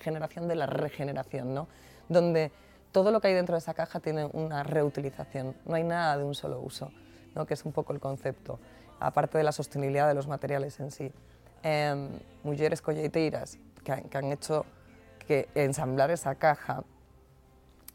generación 0.01 0.49
de 0.49 0.55
la 0.55 0.65
regeneración, 0.65 1.53
¿no? 1.53 1.69
Donde 2.09 2.51
todo 2.91 3.09
lo 3.11 3.21
que 3.21 3.29
hay 3.29 3.35
dentro 3.35 3.55
de 3.55 3.59
esa 3.59 3.73
caja 3.73 4.01
tiene 4.01 4.25
una 4.25 4.63
reutilización, 4.63 5.55
no 5.65 5.75
hay 5.75 5.85
nada 5.85 6.17
de 6.17 6.25
un 6.25 6.35
solo 6.35 6.59
uso, 6.59 6.91
¿no? 7.35 7.45
que 7.45 7.53
es 7.53 7.63
un 7.63 7.71
poco 7.71 7.93
el 7.93 8.01
concepto, 8.01 8.59
aparte 8.99 9.37
de 9.37 9.45
la 9.45 9.53
sostenibilidad 9.53 10.09
de 10.09 10.13
los 10.13 10.27
materiales 10.27 10.77
en 10.81 10.91
sí 10.91 11.13
eh, 11.65 12.19
mujeres 12.43 12.79
colleiteiras 12.79 13.57
que, 13.83 14.03
que, 14.03 14.17
han 14.17 14.31
hecho 14.31 14.65
que 15.27 15.49
ensamblar 15.55 16.11
esa 16.11 16.35
caja 16.35 16.83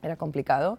era 0.02 0.16
complicado 0.16 0.78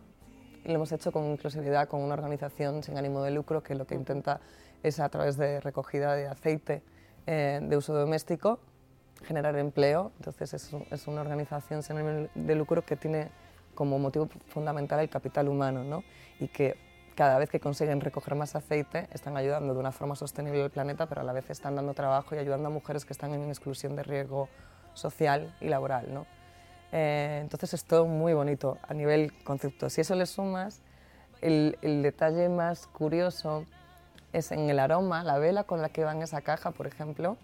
y 0.65 0.67
lo 0.67 0.75
hemos 0.75 0.91
hecho 0.91 1.13
con 1.13 1.23
inclusividad 1.25 1.87
con 1.87 2.01
una 2.01 2.15
organización 2.15 2.83
sin 2.83 2.97
ánimo 2.97 3.23
de 3.23 3.31
lucro 3.31 3.63
que 3.63 3.75
lo 3.75 3.87
que 3.87 3.95
intenta 3.95 4.41
es 4.83 4.99
a 4.99 5.07
través 5.07 5.37
de 5.37 5.61
recogida 5.61 6.15
de 6.15 6.27
aceite 6.27 6.83
eh, 7.27 7.61
de 7.63 7.77
uso 7.77 7.93
doméstico 7.93 8.59
generar 9.23 9.55
empleo. 9.55 10.11
Entonces 10.17 10.53
es, 10.53 10.75
es, 10.91 11.07
una 11.07 11.21
organización 11.21 11.83
sin 11.83 11.97
ánimo 11.97 12.27
de 12.35 12.55
lucro 12.55 12.83
que 12.83 12.97
tiene 12.97 13.29
como 13.73 13.99
motivo 13.99 14.27
fundamental 14.47 14.99
el 14.99 15.09
capital 15.09 15.47
humano 15.47 15.85
¿no? 15.85 16.03
y 16.39 16.49
que 16.49 16.75
cada 17.15 17.37
vez 17.37 17.49
que 17.49 17.59
consiguen 17.59 18.01
recoger 18.01 18.35
más 18.35 18.55
aceite, 18.55 19.07
están 19.11 19.37
ayudando 19.37 19.73
de 19.73 19.79
una 19.79 19.91
forma 19.91 20.15
sostenible 20.15 20.63
al 20.63 20.71
planeta, 20.71 21.07
pero 21.07 21.21
a 21.21 21.23
la 21.23 21.33
vez 21.33 21.49
están 21.49 21.75
dando 21.75 21.93
trabajo 21.93 22.35
y 22.35 22.39
ayudando 22.39 22.67
a 22.67 22.71
mujeres 22.71 23.05
que 23.05 23.13
están 23.13 23.33
en 23.33 23.47
exclusión 23.49 23.95
de 23.95 24.03
riesgo 24.03 24.49
social 24.93 25.53
y 25.61 25.67
laboral. 25.67 26.13
¿no? 26.13 26.25
Eh, 26.91 27.39
entonces 27.41 27.73
es 27.73 27.85
todo 27.85 28.05
muy 28.05 28.33
bonito 28.33 28.77
a 28.87 28.93
nivel 28.93 29.33
concepto. 29.43 29.89
Si 29.89 30.01
eso 30.01 30.15
le 30.15 30.25
sumas, 30.25 30.81
el, 31.41 31.77
detalle 31.81 32.49
más 32.49 32.87
curioso 32.87 33.65
es 34.33 34.51
en 34.51 34.69
el 34.69 34.79
aroma, 34.79 35.23
la 35.23 35.37
vela 35.37 35.63
con 35.63 35.81
la 35.81 35.89
que 35.89 36.03
va 36.03 36.11
en 36.11 36.21
esa 36.21 36.41
caja, 36.41 36.71
por 36.71 36.87
ejemplo, 36.87 37.37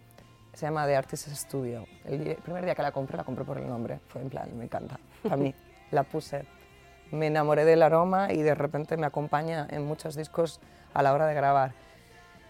se 0.54 0.66
llama 0.66 0.86
The 0.86 0.96
Artist 0.96 1.28
Studio. 1.30 1.86
El, 2.06 2.28
el 2.28 2.38
primer 2.38 2.66
día 2.66 2.76
que 2.76 2.82
la 2.82 2.92
compré, 2.92 3.18
la 3.18 3.24
compré 3.24 3.46
por 3.46 3.58
el 3.58 3.68
nombre, 3.68 4.00
fue 4.08 4.22
en 4.22 4.30
plan, 4.30 4.50
me 4.58 4.66
encanta. 4.66 5.00
Para 5.24 5.38
mí, 5.38 5.54
la 5.92 6.04
puse 6.04 6.46
me 7.12 7.28
enamoré 7.28 7.65
del 7.65 7.84
aroma 7.84 8.32
y 8.32 8.41
de 8.41 8.56
repente 8.56 8.98
me 8.98 9.06
acompaña 9.06 9.67
en 9.70 9.86
muchos 9.86 10.15
discos 10.15 10.60
a 10.93 11.04
la 11.04 11.13
hora 11.13 11.28
de 11.28 11.34
grabar. 11.34 11.74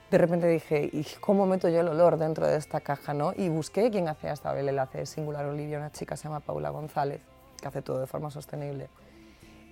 De 0.09 0.17
repente 0.17 0.47
dije, 0.47 0.89
¿y 0.91 1.05
cómo 1.19 1.45
meto 1.45 1.67
yo 1.67 1.81
el 1.81 1.89
olor 1.89 2.17
dentro 2.17 2.47
de 2.47 2.55
esta 2.57 2.79
caja? 2.79 3.13
¿no? 3.13 3.33
Y 3.35 3.49
busqué 3.49 3.91
quién 3.91 4.07
hacía 4.07 4.31
esta 4.31 4.53
vela, 4.53 4.71
la 4.71 4.83
hace 4.83 5.05
Singular 5.05 5.45
Olivia, 5.45 5.77
una 5.77 5.91
chica 5.91 6.15
se 6.15 6.23
llama 6.23 6.39
Paula 6.39 6.69
González, 6.69 7.21
que 7.61 7.67
hace 7.67 7.81
todo 7.81 7.99
de 7.99 8.07
forma 8.07 8.31
sostenible. 8.31 8.89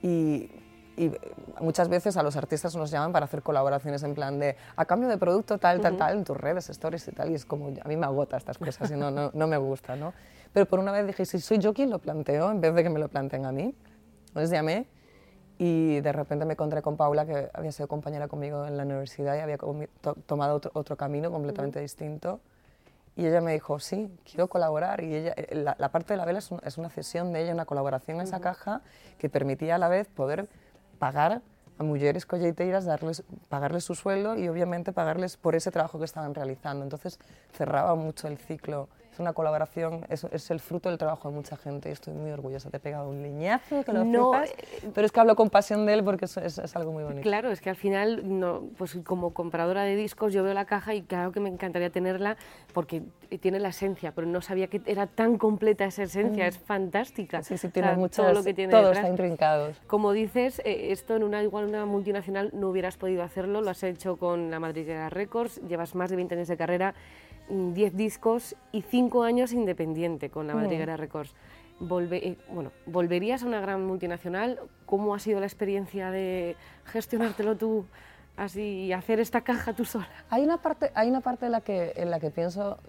Y, 0.02 0.52
y, 0.98 1.12
muchas 1.62 1.88
veces 1.88 2.18
a 2.18 2.24
los 2.24 2.36
artistas 2.36 2.76
nos 2.76 2.92
llaman 2.92 3.14
para 3.14 3.26
hacer 3.26 3.44
colaboraciones 3.44 4.04
en 4.04 4.14
plan 4.14 4.38
de 4.38 4.58
a 4.76 4.84
cambio 4.84 5.08
de 5.08 5.18
producto 5.18 5.58
tal, 5.58 5.80
tal, 5.80 5.96
tal, 5.96 6.18
en 6.18 6.24
tus 6.26 6.36
redes, 6.36 6.70
stories 6.70 7.08
y 7.08 7.12
tal, 7.14 7.32
y 7.32 7.36
es 7.36 7.46
como, 7.46 7.68
a 7.68 7.88
mí 7.88 7.96
me 7.96 8.06
agota 8.06 8.36
estas 8.36 8.58
cosas 8.58 8.92
y 8.92 8.96
no, 8.96 9.12
no, 9.12 9.32
no 9.34 9.48
me 9.48 9.58
gusta, 9.58 9.96
¿no? 9.96 10.14
Pero 10.52 10.66
por 10.66 10.80
una 10.80 10.92
vez 10.92 11.08
dije, 11.08 11.26
si 11.26 11.40
soy 11.40 11.60
yo 11.60 11.74
quien 11.74 11.90
lo 11.90 12.00
planteo, 12.00 12.52
en 12.52 12.60
vez 12.60 12.76
de 12.76 12.84
que 12.84 12.90
me 12.90 13.00
lo 13.00 13.08
planteen 13.08 13.46
a 13.46 13.54
mí, 13.54 13.74
entonces 14.36 14.52
llamé 14.52 14.86
y 15.58 16.02
de 16.02 16.12
repente 16.12 16.44
me 16.44 16.54
encontré 16.54 16.82
con 16.82 16.98
Paula, 16.98 17.26
que 17.26 17.50
había 17.54 17.72
sido 17.72 17.88
compañera 17.88 18.28
conmigo 18.28 18.66
en 18.66 18.76
la 18.76 18.84
universidad 18.84 19.38
y 19.38 19.40
había 19.40 19.58
tomado 20.26 20.56
otro, 20.56 20.72
otro, 20.74 20.98
camino 20.98 21.32
completamente 21.32 21.80
distinto. 21.80 22.42
Y 23.16 23.26
ella 23.26 23.40
me 23.40 23.54
dijo, 23.54 23.80
sí, 23.80 24.14
quiero 24.30 24.50
colaborar. 24.50 25.02
Y 25.02 25.16
ella, 25.16 25.34
eh, 25.38 25.56
la, 25.56 25.78
la 25.80 25.90
parte 25.90 26.12
de 26.12 26.18
la 26.18 26.26
vela 26.26 26.40
es, 26.40 26.52
un, 26.52 26.60
es, 26.66 26.78
una 26.78 26.90
cesión 26.90 27.32
de 27.32 27.44
ella, 27.44 27.54
una 27.54 27.64
colaboración 27.64 28.18
en 28.18 28.24
esa 28.24 28.42
caja 28.42 28.82
que 29.18 29.30
permitía 29.30 29.76
a 29.76 29.78
la 29.78 29.88
vez 29.88 30.10
poder 30.10 30.50
pagar 31.00 31.42
a 31.78 31.84
mujeres 31.84 32.26
colleiteiras, 32.26 32.84
darles, 32.84 33.24
pagarles 33.48 33.86
su 33.86 33.96
sueldo 33.96 34.36
y 34.38 34.50
obviamente 34.50 34.92
pagarles 34.92 35.38
por 35.38 35.56
ese 35.56 35.72
trabajo 35.72 36.00
que 36.00 36.06
estaban 36.06 36.36
realizando. 36.36 36.84
Entonces 36.84 37.18
cerraba 37.54 37.96
mucho 37.96 38.28
el 38.28 38.38
ciclo 38.38 38.90
es 39.16 39.20
una 39.22 39.32
colaboración, 39.32 40.06
es, 40.10 40.26
es, 40.26 40.52
el 40.52 40.60
fruto 40.60 40.90
del 40.90 40.98
trabajo 40.98 41.30
de 41.30 41.36
mucha 41.36 41.56
gente 41.56 41.88
y 41.88 41.94
estoy 41.94 42.14
muy 42.14 42.32
orgullosa. 42.32 42.70
Te 42.70 42.78
he 42.78 42.80
pegado 42.82 43.10
un 43.10 43.22
leñazo 43.22 43.82
que 43.86 43.94
lo 43.94 44.04
no, 44.04 44.34
flipas, 44.34 44.50
eh, 44.50 44.92
pero 44.94 45.06
es 45.06 45.12
que 45.14 45.20
hablo 45.22 45.38
con 45.38 45.50
pasión 45.50 45.86
de 45.86 45.94
él 45.94 46.04
porque 46.04 46.26
es, 46.26 46.36
es, 46.36 46.58
es, 46.58 46.76
algo 46.76 46.92
muy 46.92 47.04
bonito. 47.04 47.22
Claro, 47.22 47.50
es 47.50 47.62
que 47.62 47.70
al 47.70 47.78
final, 47.78 48.40
no, 48.40 48.64
pues 48.78 48.98
como 49.06 49.34
compradora 49.34 49.84
de 49.84 49.96
discos, 49.96 50.34
yo 50.34 50.44
veo 50.44 50.54
la 50.54 50.66
caja 50.66 50.94
y 50.94 51.02
claro 51.04 51.32
que 51.32 51.40
me 51.40 51.48
encantaría 51.48 51.90
tenerla 51.90 52.36
porque 52.74 53.04
tiene 53.40 53.60
la 53.60 53.70
esencia, 53.70 54.12
pero 54.12 54.28
no 54.28 54.42
sabía 54.42 54.68
que 54.68 54.82
era 54.86 55.08
tan 55.08 55.38
completa 55.38 55.86
esa 55.86 56.04
esencia, 56.04 56.44
mm. 56.44 56.48
es 56.50 56.58
fantástica. 56.60 57.42
Sí, 57.42 57.58
sí, 57.58 57.70
tiene 57.70 57.88
o 57.88 57.92
sea, 57.92 57.98
mucho, 57.98 58.22
todo 58.22 58.34
lo 58.34 58.44
que 58.44 58.54
tiene 58.54 58.72
todo 58.72 58.92
está 58.92 59.08
intrincado. 59.08 59.72
Como 59.88 60.12
dices, 60.12 60.62
eh, 60.66 60.92
esto 60.92 61.16
en 61.16 61.24
una 61.24 61.42
igual 61.42 61.66
una 61.66 61.86
multinacional 61.86 62.50
no 62.54 62.70
hubieras 62.70 62.98
podido 62.98 63.24
hacerlo, 63.24 63.62
lo 63.62 63.70
has 63.70 63.82
hecho 63.84 64.18
con 64.18 64.52
la 64.52 64.60
Madriguera 64.60 65.10
Records, 65.10 65.62
llevas 65.70 65.96
más 65.96 66.10
de 66.10 66.18
20 66.18 66.36
años 66.36 66.48
de 66.50 66.58
carrera 66.58 66.96
10 67.50 67.96
discos 67.96 68.56
y 68.72 68.82
5 68.82 69.24
años 69.24 69.54
independiente 69.54 70.30
con 70.30 70.48
la 70.48 70.56
Madriguera 70.56 70.98
Records. 70.98 71.34
Volve, 71.80 72.26
eh, 72.26 72.38
bueno, 72.50 72.72
¿Volverías 72.86 73.44
a 73.44 73.48
una 73.48 73.60
gran 73.60 73.86
multinacional? 73.86 74.60
¿Cómo 74.86 75.14
ha 75.14 75.20
sido 75.20 75.40
la 75.40 75.46
experiencia 75.46 76.10
de 76.10 76.56
gestionártelo 76.86 77.58
tú 77.58 77.86
así 78.38 78.94
hacer 78.94 79.20
esta 79.20 79.42
caja 79.42 79.74
tú 79.74 79.84
sola? 79.84 80.08
Hay 80.30 80.44
una 80.44 80.62
parte, 80.62 80.92
hay 80.96 81.10
una 81.10 81.22
parte 81.22 81.48
en, 81.48 81.52
la 81.52 81.62
que, 81.62 81.94
en 81.96 82.10
la 82.12 82.20
que 82.20 82.32
pienso 82.32 82.80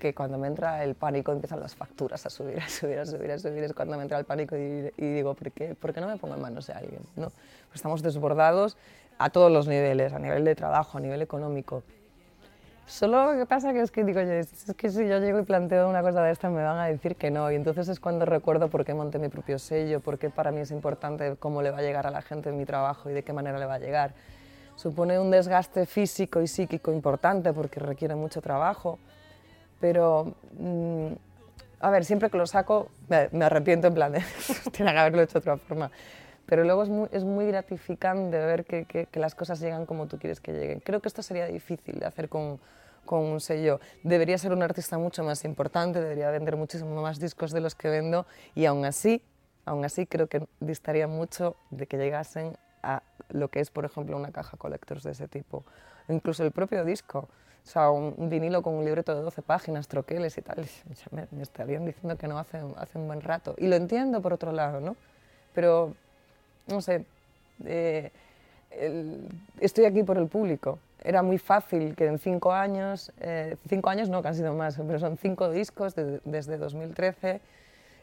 que 0.00 0.14
cuando 0.14 0.38
me 0.38 0.48
entra 0.48 0.82
el 0.82 0.96
pánico 0.96 1.30
empiezan 1.30 1.60
las 1.60 1.76
facturas 1.76 2.26
a 2.26 2.30
subir, 2.30 2.58
a 2.58 2.68
subir, 2.68 2.98
a 2.98 3.06
subir, 3.06 3.30
a 3.30 3.38
subir. 3.38 3.62
Es 3.62 3.72
cuando 3.72 3.96
me 3.96 4.02
entra 4.02 4.18
el 4.18 4.24
pánico 4.24 4.56
y, 4.56 4.90
digo, 4.96 5.34
¿por 5.34 5.52
qué, 5.52 5.74
¿por 5.74 5.92
qué, 5.92 6.00
no 6.00 6.08
me 6.08 6.16
pongo 6.16 6.34
en 6.34 6.42
manos 6.42 6.66
de 6.66 6.72
alguien? 6.72 7.02
¿no? 7.16 7.28
Pues 7.28 7.76
estamos 7.76 8.02
desbordados 8.02 8.76
a 9.18 9.30
todos 9.30 9.52
los 9.52 9.68
niveles, 9.68 10.12
a 10.12 10.18
nivel 10.18 10.44
de 10.44 10.54
trabajo, 10.54 10.98
a 10.98 11.00
nivel 11.00 11.22
económico. 11.22 11.84
Solo 12.90 13.32
lo 13.32 13.38
que 13.38 13.46
pasa 13.46 13.72
que 13.72 13.80
es 13.80 13.92
que 13.92 14.02
digo, 14.02 14.18
es 14.18 14.74
que 14.76 14.90
si 14.90 15.06
yo 15.06 15.20
llego 15.20 15.38
y 15.38 15.44
planteo 15.44 15.88
una 15.88 16.02
cosa 16.02 16.24
de 16.24 16.32
esta 16.32 16.50
me 16.50 16.60
van 16.60 16.76
a 16.76 16.86
decir 16.86 17.14
que 17.14 17.30
no. 17.30 17.48
Y 17.50 17.54
entonces 17.54 17.88
es 17.88 18.00
cuando 18.00 18.24
recuerdo 18.24 18.68
por 18.68 18.84
qué 18.84 18.94
monté 18.94 19.20
mi 19.20 19.28
propio 19.28 19.60
sello, 19.60 20.00
por 20.00 20.18
qué 20.18 20.28
para 20.28 20.50
mí 20.50 20.60
es 20.60 20.72
importante 20.72 21.36
cómo 21.38 21.62
le 21.62 21.70
va 21.70 21.78
a 21.78 21.82
llegar 21.82 22.08
a 22.08 22.10
la 22.10 22.20
gente 22.20 22.50
mi 22.50 22.66
trabajo 22.66 23.08
y 23.08 23.12
de 23.12 23.22
qué 23.22 23.32
manera 23.32 23.60
le 23.60 23.66
va 23.66 23.74
a 23.74 23.78
llegar. 23.78 24.12
Supone 24.74 25.20
un 25.20 25.30
desgaste 25.30 25.86
físico 25.86 26.42
y 26.42 26.48
psíquico 26.48 26.92
importante 26.92 27.52
porque 27.52 27.78
requiere 27.78 28.16
mucho 28.16 28.42
trabajo. 28.42 28.98
Pero, 29.80 30.34
mm, 30.58 31.12
a 31.78 31.90
ver, 31.90 32.04
siempre 32.04 32.28
que 32.28 32.38
lo 32.38 32.46
saco 32.48 32.88
me, 33.08 33.44
arrepiento 33.44 33.86
en 33.86 33.94
plan 33.94 34.12
de, 34.12 34.20
tiene 34.72 34.92
que 34.92 34.98
haberlo 34.98 35.22
hecho 35.22 35.34
de 35.34 35.38
otra 35.38 35.56
forma. 35.58 35.92
Pero 36.44 36.64
luego 36.64 36.82
es 36.82 36.88
muy, 36.88 37.08
es 37.12 37.22
muy 37.22 37.46
gratificante 37.46 38.36
ver 38.36 38.64
que, 38.64 38.84
que 38.84 39.20
las 39.20 39.36
cosas 39.36 39.60
llegan 39.60 39.86
como 39.86 40.08
tú 40.08 40.18
quieres 40.18 40.40
que 40.40 40.52
lleguen. 40.52 40.80
Creo 40.80 40.98
que 40.98 41.06
esto 41.06 41.22
sería 41.22 41.46
difícil 41.46 42.00
de 42.00 42.06
hacer 42.06 42.28
con 42.28 42.58
con 43.10 43.24
un 43.24 43.40
sello. 43.40 43.80
Debería 44.04 44.38
ser 44.38 44.52
un 44.52 44.62
artista 44.62 44.96
mucho 44.96 45.24
más 45.24 45.44
importante, 45.44 46.00
debería 46.00 46.30
vender 46.30 46.54
muchísimo 46.54 47.02
más 47.02 47.18
discos 47.18 47.50
de 47.50 47.60
los 47.60 47.74
que 47.74 47.88
vendo 47.88 48.24
y 48.54 48.66
aún 48.66 48.84
así, 48.84 49.20
aún 49.64 49.84
así 49.84 50.06
creo 50.06 50.28
que 50.28 50.46
distaría 50.60 51.08
mucho 51.08 51.56
de 51.70 51.88
que 51.88 51.96
llegasen 51.96 52.56
a 52.84 53.02
lo 53.30 53.48
que 53.48 53.58
es, 53.58 53.68
por 53.72 53.84
ejemplo, 53.84 54.16
una 54.16 54.30
caja 54.30 54.56
collectors 54.56 55.02
de 55.02 55.10
ese 55.10 55.26
tipo. 55.26 55.64
Incluso 56.08 56.44
el 56.44 56.52
propio 56.52 56.84
disco. 56.84 57.28
O 57.66 57.68
sea, 57.68 57.90
un, 57.90 58.30
vinilo 58.30 58.62
con 58.62 58.74
un 58.74 58.84
libreto 58.84 59.12
de 59.12 59.22
12 59.22 59.42
páginas, 59.42 59.88
troqueles 59.88 60.38
y 60.38 60.42
tal. 60.42 60.64
Me, 61.10 61.26
me, 61.32 61.42
estarían 61.42 61.84
diciendo 61.84 62.16
que 62.16 62.28
no 62.28 62.38
hace, 62.38 62.62
hace 62.76 62.96
un 62.96 63.08
buen 63.08 63.22
rato. 63.22 63.56
Y 63.58 63.66
lo 63.66 63.74
entiendo 63.74 64.22
por 64.22 64.32
otro 64.32 64.52
lado, 64.52 64.78
¿no? 64.78 64.94
Pero, 65.52 65.94
no 66.68 66.80
sé, 66.80 67.04
eh, 67.64 68.12
estoy 69.58 69.86
aquí 69.86 70.04
por 70.04 70.16
el 70.16 70.28
público 70.28 70.78
era 71.02 71.22
muy 71.22 71.38
fácil 71.38 71.94
que 71.94 72.06
en 72.06 72.18
cinco 72.18 72.52
años, 72.52 73.12
eh, 73.20 73.56
cinco 73.68 73.90
años 73.90 74.08
no, 74.08 74.22
que 74.22 74.28
han 74.28 74.34
sido 74.34 74.54
más, 74.54 74.78
pero 74.86 74.98
son 74.98 75.16
cinco 75.16 75.50
discos 75.50 75.94
desde 75.94 76.58
2013. 76.58 77.40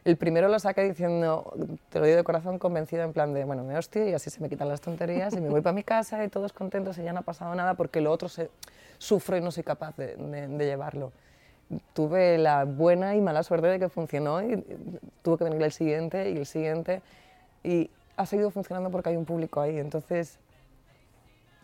El 0.05 0.15
primero 0.17 0.47
lo 0.47 0.57
saqué 0.59 0.83
diciendo, 0.83 1.53
te 1.89 1.99
lo 1.99 2.05
digo 2.05 2.17
de 2.17 2.23
corazón 2.23 2.59
convencido 2.59 3.03
en 3.03 3.13
plan 3.13 3.33
de, 3.33 3.43
bueno, 3.43 3.63
me 3.63 3.77
hostio 3.77 4.07
y 4.07 4.13
así 4.13 4.29
se 4.29 4.39
me 4.41 4.47
quitan 4.49 4.69
las 4.69 4.79
tonterías 4.79 5.33
y 5.33 5.41
me 5.41 5.49
voy 5.49 5.61
para 5.61 5.73
mi 5.73 5.83
casa 5.83 6.23
y 6.23 6.29
todos 6.29 6.53
contentos 6.53 6.97
y 6.97 7.03
ya 7.03 7.11
no 7.11 7.19
ha 7.19 7.23
pasado 7.23 7.53
nada 7.55 7.73
porque 7.73 7.99
lo 7.99 8.11
otro 8.11 8.29
se, 8.29 8.49
sufro 8.97 9.37
y 9.37 9.41
no 9.41 9.51
soy 9.51 9.63
capaz 9.63 9.95
de, 9.97 10.15
de, 10.15 10.65
llevarlo. 10.65 11.11
Tuve 11.93 12.37
la 12.37 12.63
buena 12.63 13.15
y 13.15 13.21
mala 13.21 13.43
suerte 13.43 13.67
de 13.67 13.79
que 13.79 13.89
funcionó 13.89 14.41
y 14.41 14.63
tuvo 15.21 15.37
que 15.37 15.43
venir 15.43 15.61
el 15.61 15.71
siguiente 15.71 16.31
y 16.31 16.37
el 16.37 16.45
siguiente 16.45 17.01
y 17.63 17.89
ha 18.15 18.25
seguido 18.25 18.49
funcionando 18.49 18.89
porque 18.89 19.09
hay 19.09 19.17
un 19.17 19.25
público 19.25 19.61
ahí. 19.61 19.77
Entonces, 19.77 20.39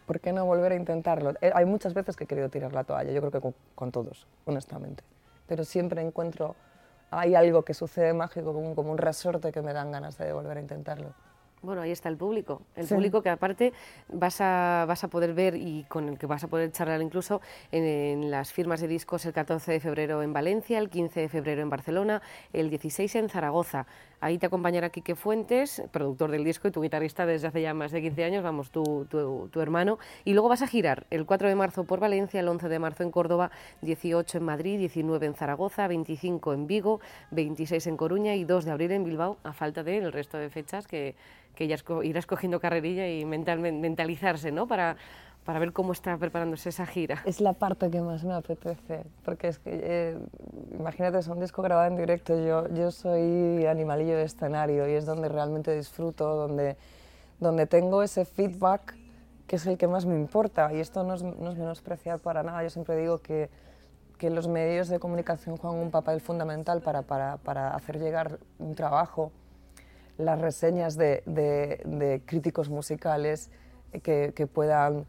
¿por 0.06 0.20
qué 0.20 0.34
no 0.34 0.46
volver 0.46 0.72
a 0.72 0.76
intentarlo? 0.76 1.34
Eh, 1.42 1.52
hay 1.54 1.66
muchas 1.66 1.94
veces 1.94 2.16
que 2.16 2.26
he 2.26 2.28
querido 2.28 2.50
tirar 2.50 2.74
la 2.74 2.84
toalla, 2.84 3.12
yo 3.12 3.22
creo 3.22 3.32
que 3.32 3.54
con, 3.76 3.92
todos, 3.92 4.28
honestamente. 4.46 5.04
Pero 5.48 5.64
siempre 5.64 6.02
encuentro, 6.02 6.56
hay 7.12 7.36
algo 7.36 7.64
que 7.64 7.74
sucede 7.74 8.14
mágico, 8.14 8.54
como, 8.54 8.76
como 8.76 8.92
un 8.92 8.98
resorte 8.98 9.52
que 9.52 9.62
me 9.62 9.74
dan 9.74 9.92
ganas 9.92 10.18
de 10.18 10.32
volver 10.34 10.58
a 10.58 10.62
intentarlo. 10.62 11.14
Bueno, 11.64 11.82
ahí 11.82 11.92
está 11.92 12.10
el 12.10 12.18
público. 12.18 12.62
El 12.76 12.86
público 12.86 13.22
que 13.22 13.30
aparte 13.30 13.72
vas 14.10 14.42
a, 14.42 14.84
vas 14.86 15.06
a 15.06 15.08
poder 15.08 15.34
ver 15.34 15.56
y 15.56 15.86
con 15.88 16.10
el 16.10 16.18
que 16.18 16.26
vas 16.26 16.44
a 16.44 16.50
poder 16.50 16.70
charlar 16.74 17.02
incluso 17.02 17.40
en, 17.72 18.30
las 18.30 18.52
firmas 18.52 18.82
de 18.82 18.90
discos 18.90 19.26
el 19.26 19.32
14 19.32 19.72
de 19.72 19.80
febrero 19.80 20.22
en 20.24 20.34
Valencia, 20.34 20.78
el 20.78 20.90
15 20.90 21.22
de 21.22 21.30
febrero 21.30 21.62
en 21.62 21.70
Barcelona, 21.70 22.22
el 22.52 22.70
16 22.70 23.16
en 23.16 23.30
Zaragoza. 23.30 23.88
Ahí 24.20 24.38
te 24.38 24.46
acompañará 24.46 24.90
Quique 24.90 25.16
Fuentes, 25.16 25.82
productor 25.92 26.32
del 26.32 26.44
disco 26.44 26.68
y 26.68 26.72
tu 26.72 26.82
guitarrista 26.82 27.26
desde 27.26 27.48
hace 27.48 27.62
ya 27.62 27.74
más 27.74 27.94
de 27.94 28.02
15 28.02 28.24
años, 28.26 28.44
vamos, 28.44 28.70
tu, 28.70 29.06
tu, 29.10 29.48
tu 29.48 29.62
hermano. 29.62 30.00
Y 30.26 30.34
luego 30.34 30.50
vas 30.50 30.64
a 30.64 30.68
girar 30.68 31.08
el 31.12 31.26
4 31.26 31.48
de 31.48 31.56
marzo 31.56 31.86
por 31.86 32.02
Valencia, 32.02 32.42
el 32.42 32.48
11 32.50 32.68
de 32.68 32.80
marzo 32.80 33.04
en 33.04 33.12
Córdoba, 33.12 33.52
18 33.82 34.38
en 34.38 34.44
Madrid, 34.44 34.80
19 34.80 35.26
en 35.28 35.34
Zaragoza, 35.34 35.88
25 35.88 36.54
en 36.54 36.68
Vigo, 36.68 37.00
26 37.32 37.88
en 37.88 37.96
Coruña 37.96 38.36
y 38.36 38.44
2 38.44 38.66
de 38.66 38.72
abril 38.72 38.92
en 38.92 39.06
Bilbao, 39.06 39.38
a 39.44 39.54
falta 39.54 39.82
del 39.84 40.12
resto 40.12 40.38
de 40.38 40.50
fechas 40.50 40.88
que 40.88 41.16
que 41.56 41.68
ya 41.68 41.78
irás 42.04 42.26
cogiendo 42.26 42.60
carrerilla 42.60 43.08
y 43.10 43.26
mental, 43.26 43.60
mentalizarse, 43.60 44.52
¿no? 44.52 44.68
Para, 44.68 44.98
para 45.46 45.60
ver 45.60 45.74
cómo 45.74 45.92
está 45.92 46.18
preparándose 46.18 46.70
esa 46.70 46.86
gira. 46.86 47.22
Es 47.26 47.42
la 47.42 47.54
parte 47.54 47.90
que 47.90 48.02
más 48.02 48.24
me 48.24 48.34
apetece, 48.34 49.04
porque 49.26 49.50
es 49.50 49.60
que, 49.60 49.72
eh, 49.74 50.18
imagínate, 50.78 51.20
es 51.20 51.28
un 51.28 51.40
disco 51.40 51.62
grabado 51.62 51.88
en 51.88 51.98
directo, 51.98 52.34
yo, 52.46 52.68
yo 52.74 52.92
soy 52.92 53.66
animalillo 53.66 54.18
de 54.18 54.24
escenario 54.24 54.88
y 54.88 54.94
es 54.94 55.06
donde 55.06 55.30
realmente 55.30 55.76
disfruto, 55.76 56.36
donde, 56.36 56.78
donde 57.40 57.68
tengo 57.68 58.04
ese 58.04 58.26
feedback 58.26 58.96
que 59.48 59.58
es 59.58 59.66
el 59.68 59.78
que 59.78 59.88
más 59.88 60.06
me 60.06 60.16
importa 60.16 60.74
y 60.74 60.80
esto 60.80 61.04
no 61.04 61.14
es, 61.14 61.24
no 61.24 61.52
es 61.52 61.58
menospreciar 61.58 62.20
para 62.20 62.44
nada, 62.44 62.64
yo 62.64 62.70
siempre 62.70 62.96
digo 62.96 63.20
que, 63.20 63.50
que 64.18 64.30
los 64.30 64.48
medios 64.48 64.88
de 64.88 65.00
comunicación 65.00 65.58
juegan 65.58 65.80
un 65.80 65.92
papel 65.92 66.22
fundamental 66.22 66.82
para, 66.82 67.02
para, 67.02 67.38
para 67.38 67.76
hacer 67.76 68.00
llegar 68.00 68.40
un 68.58 68.74
trabajo 68.74 69.34
las 70.18 70.40
reseñas 70.40 70.96
de, 70.98 72.22
críticos 72.26 72.70
musicales 72.70 73.50
que, 74.02 74.48
puedan 74.52 75.06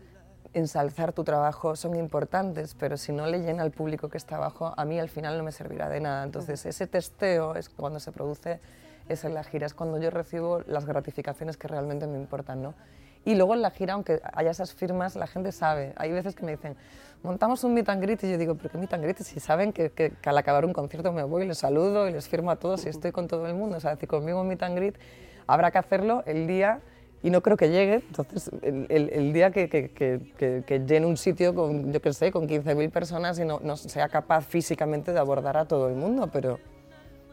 ensalzar 0.52 1.12
tu 1.12 1.24
trabajo 1.24 1.74
son 1.74 1.96
importantes, 1.96 2.76
pero 2.78 2.96
si 2.96 3.12
no 3.12 3.26
le 3.26 3.40
llena 3.40 3.62
al 3.62 3.72
público 3.72 4.08
que 4.08 4.18
está 4.18 4.36
abajo, 4.36 4.72
a 4.76 4.84
mí 4.84 4.98
al 5.00 5.08
final 5.08 5.36
no 5.36 5.44
me 5.44 5.52
servirá 5.52 5.88
de 5.88 6.00
nada. 6.00 6.22
Entonces, 6.22 6.64
ese 6.64 6.86
testeo 6.86 7.56
es 7.56 7.68
cuando 7.68 7.98
se 7.98 8.12
produce, 8.12 8.60
es 9.08 9.24
en 9.24 9.34
la 9.34 9.42
gira, 9.42 9.66
es 9.66 9.74
cuando 9.74 9.98
yo 9.98 10.10
recibo 10.10 10.60
las 10.66 10.86
gratificaciones 10.86 11.56
que 11.56 11.66
realmente 11.66 12.06
me 12.06 12.18
importan, 12.18 12.62
¿no? 12.62 12.74
Y 13.24 13.34
luego 13.34 13.54
en 13.54 13.62
la 13.62 13.70
gira, 13.70 13.94
aunque 13.94 14.20
haya 14.32 14.50
esas 14.50 14.74
firmas, 14.74 15.16
la 15.16 15.26
gente 15.26 15.52
sabe. 15.52 15.92
Hay 15.96 16.12
veces 16.12 16.34
que 16.34 16.44
me 16.44 16.52
dicen, 16.52 16.76
montamos 17.22 17.64
un 17.64 17.72
meet 17.72 17.88
and 17.88 18.02
greet 18.02 18.22
y 18.22 18.30
yo 18.30 18.38
digo, 18.38 18.54
¿pero 18.54 18.70
qué 18.70 18.78
meet 18.78 18.92
and 18.92 19.02
greet? 19.02 19.18
Si 19.18 19.40
saben 19.40 19.72
que, 19.72 19.90
que, 19.90 20.12
al 20.24 20.36
acabar 20.36 20.64
un 20.64 20.72
concierto 20.72 21.12
me 21.12 21.22
voy, 21.22 21.46
les 21.46 21.58
saludo 21.58 22.08
y 22.08 22.12
les 22.12 22.28
firmo 22.28 22.50
a 22.50 22.56
todos 22.56 22.84
y 22.84 22.90
estoy 22.90 23.12
con 23.12 23.26
todo 23.26 23.46
el 23.46 23.54
mundo. 23.54 23.78
O 23.78 23.80
sea, 23.80 23.96
si 23.96 24.06
conmigo 24.06 24.40
un 24.40 24.48
meet 24.48 24.62
and 24.62 24.76
greet 24.76 24.94
habrá 25.46 25.70
que 25.70 25.78
hacerlo 25.78 26.22
el 26.26 26.46
día 26.46 26.80
y 27.22 27.30
no 27.30 27.40
creo 27.40 27.56
que 27.56 27.70
llegue. 27.70 27.94
Entonces, 27.94 28.50
el, 28.60 28.86
el, 29.10 29.32
día 29.32 29.50
que, 29.50 29.70
que, 29.70 30.62
que, 30.66 30.80
llene 30.80 31.06
un 31.06 31.16
sitio 31.16 31.54
con, 31.54 31.90
yo 31.90 32.02
qué 32.02 32.12
sé, 32.12 32.30
con 32.30 32.46
15.000 32.46 32.90
personas 32.90 33.38
y 33.38 33.46
no, 33.46 33.58
no 33.62 33.78
sea 33.78 34.10
capaz 34.10 34.42
físicamente 34.42 35.12
de 35.14 35.18
abordar 35.18 35.56
a 35.56 35.64
todo 35.64 35.88
el 35.88 35.94
mundo, 35.94 36.28
pero 36.30 36.60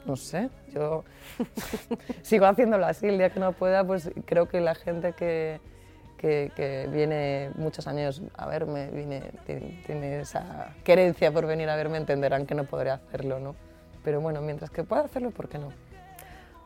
no 0.05 0.15
sé, 0.15 0.49
yo 0.73 1.03
sigo 2.21 2.45
haciéndolo 2.45 2.85
así. 2.85 3.07
El 3.07 3.17
día 3.17 3.31
que 3.31 3.41
no 3.41 3.51
pueda, 3.51 3.83
pues 3.83 4.09
creo 4.25 4.47
que 4.47 4.61
la 4.61 4.75
gente 4.75 5.11
que 5.11 5.59
que, 6.21 6.87
viene 6.91 7.51
muchos 7.55 7.87
años 7.87 8.21
a 8.37 8.47
verme, 8.47 8.89
viene, 8.91 9.23
tiene, 9.85 10.21
esa 10.21 10.69
querencia 10.83 11.31
por 11.31 11.47
venir 11.47 11.69
a 11.69 11.75
verme, 11.75 11.97
entenderán 11.97 12.45
que 12.45 12.53
no 12.53 12.65
podré 12.65 12.91
hacerlo, 12.91 13.39
¿no? 13.39 13.55
Pero 14.03 14.21
bueno, 14.21 14.41
mientras 14.41 14.69
que 14.69 14.83
pueda 14.83 15.03
hacerlo, 15.03 15.31
¿por 15.31 15.49
qué 15.49 15.57
no? 15.57 15.69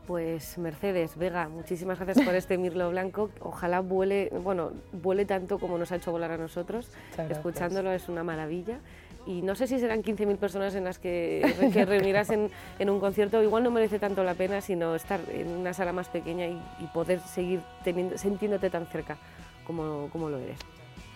Pues 0.08 0.58
Mercedes, 0.58 1.18
Vega, 1.18 1.50
muchísimas 1.50 2.00
gracias 2.00 2.26
por 2.26 2.36
este 2.36 2.58
Mirlo 2.58 2.92
Blanco. 2.92 3.32
Ojalá 3.40 3.80
vuele, 3.80 4.30
bueno, 4.44 4.72
vuele 4.92 5.26
tanto 5.26 5.58
como 5.58 5.78
nos 5.78 5.92
ha 5.92 5.96
hecho 5.96 6.12
volar 6.12 6.32
a 6.32 6.38
nosotros. 6.38 6.92
Escuchándolo 7.30 7.92
es 7.92 8.08
una 8.08 8.24
maravilla. 8.24 8.80
Y 9.26 9.42
no 9.42 9.56
sé 9.56 9.66
si 9.66 9.80
serán 9.80 10.04
15.000 10.04 10.38
personas 10.38 10.76
en 10.76 10.84
las 10.84 11.00
que, 11.00 11.42
que 11.74 11.86
reunirás 11.86 12.30
en, 12.30 12.52
en, 12.78 12.90
un 12.92 13.00
concierto. 13.00 13.42
Igual 13.42 13.64
no 13.64 13.72
merece 13.72 13.98
tanto 13.98 14.24
la 14.24 14.36
pena, 14.36 14.62
sino 14.62 14.94
estar 14.94 15.20
en 15.34 15.48
una 15.48 15.74
sala 15.74 15.92
más 15.92 16.08
pequeña 16.10 16.46
y, 16.46 16.62
y 16.80 16.86
poder 16.94 17.20
seguir 17.22 17.62
teniendo, 17.84 18.16
sintiéndote 18.20 18.70
tan 18.70 18.86
cerca 18.86 19.18
como, 19.66 20.10
como 20.12 20.30
lo 20.30 20.38
eres. 20.38 20.60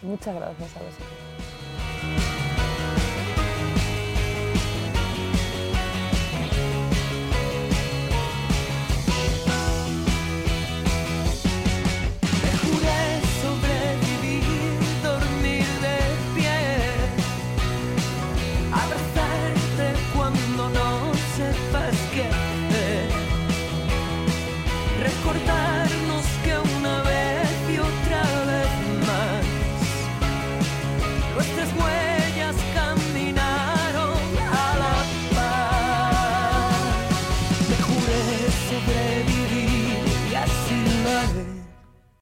Muchas 0.01 0.35
gracias 0.35 0.75
a 0.75 0.79
vosotros. 0.79 1.58